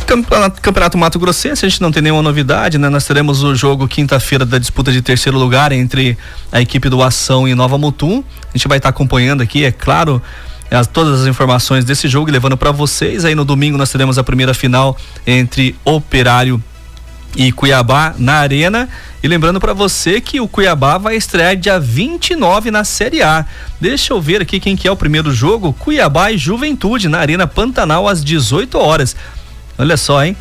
Campeonato, 0.10 0.60
Campeonato 0.60 0.98
Mato 0.98 1.20
Grossense, 1.20 1.64
a 1.64 1.70
gente 1.70 1.80
não 1.80 1.92
tem 1.92 2.02
nenhuma 2.02 2.24
novidade, 2.24 2.80
né? 2.80 2.90
Nós 2.90 3.06
teremos 3.06 3.44
o 3.44 3.54
jogo 3.54 3.88
quinta-feira 3.88 4.44
da 4.44 4.58
disputa 4.58 4.92
de 4.92 5.04
terceiro 5.04 5.38
lugar 5.38 5.72
entre 5.72 6.18
a 6.52 6.60
equipe 6.60 6.90
do 6.90 7.04
Ação 7.04 7.48
e 7.48 7.54
Nova 7.54 7.78
Mutum. 7.78 8.24
A 8.52 8.58
gente 8.58 8.68
vai 8.68 8.80
estar 8.80 8.92
tá 8.92 8.96
acompanhando 8.96 9.44
aqui, 9.44 9.64
é 9.64 9.72
claro, 9.72 10.20
as, 10.72 10.88
todas 10.88 11.22
as 11.22 11.28
informações 11.28 11.86
desse 11.86 12.08
jogo 12.08 12.32
levando 12.32 12.58
para 12.58 12.72
vocês. 12.72 13.24
Aí 13.24 13.36
no 13.36 13.46
domingo 13.46 13.78
nós 13.78 13.92
teremos 13.92 14.18
a 14.18 14.24
primeira 14.24 14.52
final 14.52 14.98
entre 15.28 15.76
Operário 15.86 16.60
e 17.36 17.52
Cuiabá 17.52 18.16
na 18.18 18.38
Arena. 18.38 18.90
E 19.22 19.28
lembrando 19.28 19.60
para 19.60 19.74
você 19.74 20.20
que 20.20 20.40
o 20.40 20.48
Cuiabá 20.48 20.98
vai 20.98 21.18
estrear 21.18 21.56
dia 21.56 21.80
29 21.80 22.72
na 22.72 22.84
Série 22.84 23.22
A. 23.22 23.46
Deixa 23.80 24.12
eu 24.12 24.20
ver 24.20 24.42
aqui 24.42 24.60
quem 24.60 24.76
que 24.76 24.88
é 24.88 24.92
o 24.92 24.96
primeiro 24.96 25.32
jogo. 25.32 25.72
Cuiabá 25.72 26.32
e 26.32 26.38
Juventude 26.38 27.08
na 27.08 27.20
Arena 27.20 27.46
Pantanal 27.46 28.08
às 28.08 28.24
18 28.24 28.76
horas. 28.80 29.16
Olha 29.80 29.96
só, 29.96 30.26
hein? 30.26 30.36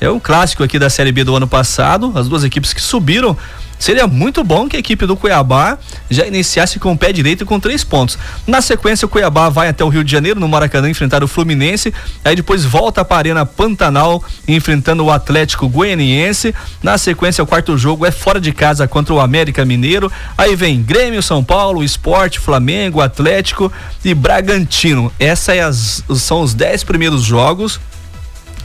É 0.00 0.10
um 0.10 0.18
clássico 0.18 0.64
aqui 0.64 0.80
da 0.80 0.90
Série 0.90 1.12
B 1.12 1.22
do 1.22 1.36
ano 1.36 1.46
passado, 1.46 2.12
as 2.16 2.28
duas 2.28 2.42
equipes 2.42 2.72
que 2.72 2.82
subiram. 2.82 3.36
Seria 3.78 4.06
muito 4.06 4.42
bom 4.42 4.68
que 4.68 4.76
a 4.76 4.80
equipe 4.80 5.06
do 5.06 5.16
Cuiabá 5.16 5.78
já 6.10 6.26
iniciasse 6.26 6.78
com 6.80 6.92
o 6.92 6.98
pé 6.98 7.12
direito 7.12 7.46
com 7.46 7.60
três 7.60 7.84
pontos. 7.84 8.18
Na 8.46 8.60
sequência, 8.60 9.06
o 9.06 9.08
Cuiabá 9.08 9.48
vai 9.48 9.68
até 9.68 9.84
o 9.84 9.88
Rio 9.88 10.02
de 10.02 10.10
Janeiro, 10.10 10.40
no 10.40 10.48
Maracanã, 10.48 10.90
enfrentar 10.90 11.22
o 11.22 11.28
Fluminense. 11.28 11.94
Aí 12.24 12.34
depois 12.34 12.64
volta 12.64 13.04
para 13.04 13.16
a 13.16 13.18
Arena 13.18 13.46
Pantanal, 13.46 14.22
enfrentando 14.48 15.04
o 15.04 15.10
Atlético 15.10 15.68
Goianiense. 15.68 16.52
Na 16.82 16.98
sequência, 16.98 17.44
o 17.44 17.46
quarto 17.46 17.78
jogo 17.78 18.04
é 18.04 18.10
fora 18.10 18.40
de 18.40 18.52
casa 18.52 18.88
contra 18.88 19.14
o 19.14 19.20
América 19.20 19.64
Mineiro. 19.64 20.10
Aí 20.36 20.56
vem 20.56 20.82
Grêmio, 20.82 21.22
São 21.22 21.44
Paulo, 21.44 21.84
Esporte, 21.84 22.40
Flamengo, 22.40 23.00
Atlético 23.00 23.72
e 24.04 24.12
Bragantino. 24.12 25.12
Essas 25.18 26.04
é 26.10 26.14
são 26.16 26.42
os 26.42 26.52
dez 26.52 26.82
primeiros 26.82 27.22
jogos 27.22 27.80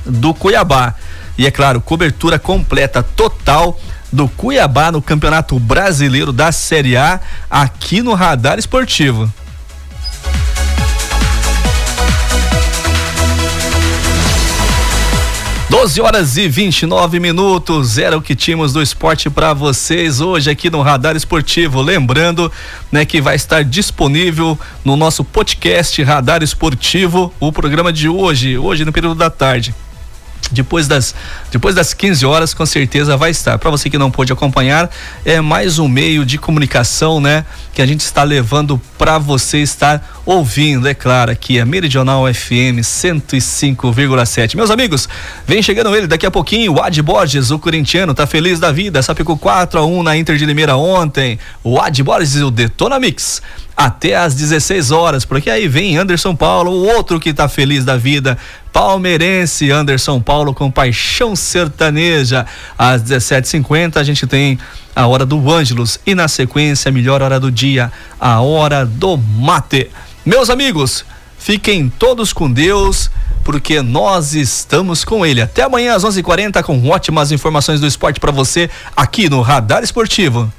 do 0.06 0.34
Cuiabá. 0.34 0.94
E 1.38 1.46
é 1.46 1.52
claro, 1.52 1.82
cobertura 1.82 2.40
completa, 2.40 3.04
total 3.04 3.80
do 4.12 4.28
Cuiabá 4.28 4.92
no 4.92 5.02
Campeonato 5.02 5.60
Brasileiro 5.60 6.32
da 6.32 6.52
Série 6.52 6.96
A 6.96 7.20
aqui 7.50 8.02
no 8.02 8.14
Radar 8.14 8.58
Esportivo. 8.58 9.32
12 15.68 16.00
horas 16.00 16.38
e 16.38 16.48
29 16.48 17.20
minutos, 17.20 17.98
era 17.98 18.18
o 18.18 18.22
que 18.22 18.34
tínhamos 18.34 18.72
do 18.72 18.82
esporte 18.82 19.30
para 19.30 19.54
vocês 19.54 20.22
hoje 20.22 20.50
aqui 20.50 20.70
no 20.70 20.82
Radar 20.82 21.18
Esportivo. 21.18 21.82
Lembrando, 21.82 22.50
né, 22.90 23.04
que 23.04 23.20
vai 23.20 23.36
estar 23.36 23.62
disponível 23.62 24.58
no 24.86 24.96
nosso 24.96 25.22
podcast 25.22 26.02
Radar 26.02 26.42
Esportivo 26.42 27.34
o 27.42 27.52
programa 27.52 27.92
de 27.92 28.08
hoje, 28.08 28.58
hoje 28.58 28.86
no 28.86 28.94
período 28.94 29.16
da 29.16 29.30
tarde 29.30 29.76
depois 30.52 30.88
das 30.88 31.16
depois 31.52 31.76
das 31.76 31.94
15 31.94 32.26
horas 32.26 32.54
com 32.54 32.66
certeza 32.66 33.16
vai 33.18 33.32
estar. 33.32 33.58
Para 33.58 33.70
você 33.70 33.90
que 33.90 33.98
não 33.98 34.12
pôde 34.12 34.32
acompanhar, 34.34 34.90
é 35.24 35.42
mais 35.42 35.80
um 35.80 35.88
meio 35.88 36.26
de 36.26 36.38
comunicação, 36.38 37.20
né, 37.20 37.46
que 37.74 37.82
a 37.82 37.86
gente 37.86 38.02
está 38.02 38.24
levando 38.24 38.80
para 38.98 39.18
você 39.18 39.60
estar 39.60 40.22
ouvindo, 40.26 40.88
é 40.88 40.94
claro, 40.94 41.32
aqui 41.32 41.60
é 41.60 41.66
Meridional 41.66 42.26
FM 42.34 42.82
105,7. 42.82 44.56
Meus 44.56 44.72
amigos, 44.72 45.08
vem 45.46 45.62
chegando 45.62 45.96
ele 45.96 46.08
daqui 46.08 46.26
a 46.26 46.32
pouquinho, 46.32 46.74
o 46.74 46.82
Ad 46.82 47.00
Borges, 47.02 47.52
o 47.52 47.60
corintiano, 47.60 48.14
tá 48.14 48.26
feliz 48.26 48.60
da 48.60 48.72
vida, 48.72 49.02
sapicou 49.02 49.38
4 49.38 49.80
a 49.80 49.86
1 49.86 50.04
na 50.04 50.18
Inter 50.18 50.36
de 50.36 50.46
Limeira 50.46 50.76
ontem. 50.76 51.38
O 51.64 51.80
Ad 51.80 52.02
Borges 52.02 52.36
e 52.36 52.44
o 52.44 52.50
Detona 52.50 53.00
Mix 53.00 53.42
até 53.76 54.16
às 54.16 54.34
16 54.34 54.92
horas, 54.92 55.26
porque 55.26 55.50
aí 55.50 55.68
vem 55.68 55.98
Anderson 55.98 56.36
Paulo, 56.36 56.72
o 56.72 56.88
outro 56.88 57.20
que 57.20 57.34
tá 57.34 57.50
feliz 57.50 57.84
da 57.84 57.98
vida, 57.98 58.38
palmeirense 58.76 59.72
Anderson 59.72 60.20
Paulo 60.20 60.54
com 60.54 60.70
paixão 60.70 61.34
sertaneja. 61.34 62.46
Às 62.78 63.02
17h50 63.04 63.96
a 63.96 64.04
gente 64.04 64.28
tem 64.28 64.60
a 64.94 65.08
hora 65.08 65.26
do 65.26 65.50
Ângelos 65.50 65.98
e 66.06 66.14
na 66.14 66.28
sequência 66.28 66.90
a 66.90 66.92
melhor 66.92 67.22
hora 67.22 67.40
do 67.40 67.50
dia, 67.50 67.90
a 68.20 68.42
hora 68.42 68.86
do 68.86 69.16
mate. 69.16 69.90
Meus 70.26 70.50
amigos, 70.50 71.06
fiquem 71.40 71.88
todos 71.88 72.34
com 72.34 72.52
Deus, 72.52 73.10
porque 73.46 73.82
nós 73.82 74.34
estamos 74.34 75.06
com 75.06 75.26
ele. 75.26 75.42
Até 75.42 75.62
amanhã 75.64 75.96
às 75.96 76.04
11:40 76.04 76.62
com 76.62 76.90
ótimas 76.90 77.32
informações 77.32 77.80
do 77.80 77.88
esporte 77.88 78.20
para 78.20 78.34
você 78.34 78.70
aqui 78.94 79.30
no 79.30 79.42
Radar 79.42 79.86
Esportivo. 79.86 80.52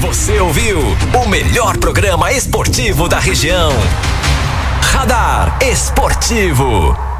Você 0.00 0.40
ouviu 0.40 0.80
o 1.22 1.28
melhor 1.28 1.78
programa 1.78 2.32
esportivo 2.32 3.08
da 3.08 3.20
região. 3.20 3.70
Radar 4.80 5.58
Esportivo. 5.62 7.11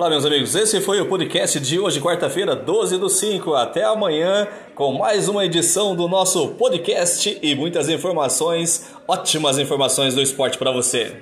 Olá, 0.00 0.08
meus 0.08 0.24
amigos. 0.24 0.54
Esse 0.54 0.80
foi 0.80 0.98
o 0.98 1.04
podcast 1.04 1.60
de 1.60 1.78
hoje, 1.78 2.00
quarta-feira, 2.00 2.56
12 2.56 2.96
do 2.96 3.10
5. 3.10 3.52
Até 3.52 3.84
amanhã 3.84 4.48
com 4.74 4.94
mais 4.94 5.28
uma 5.28 5.44
edição 5.44 5.94
do 5.94 6.08
nosso 6.08 6.48
podcast 6.52 7.38
e 7.42 7.54
muitas 7.54 7.86
informações, 7.90 8.86
ótimas 9.06 9.58
informações 9.58 10.14
do 10.14 10.22
esporte 10.22 10.56
para 10.56 10.72
você. 10.72 11.12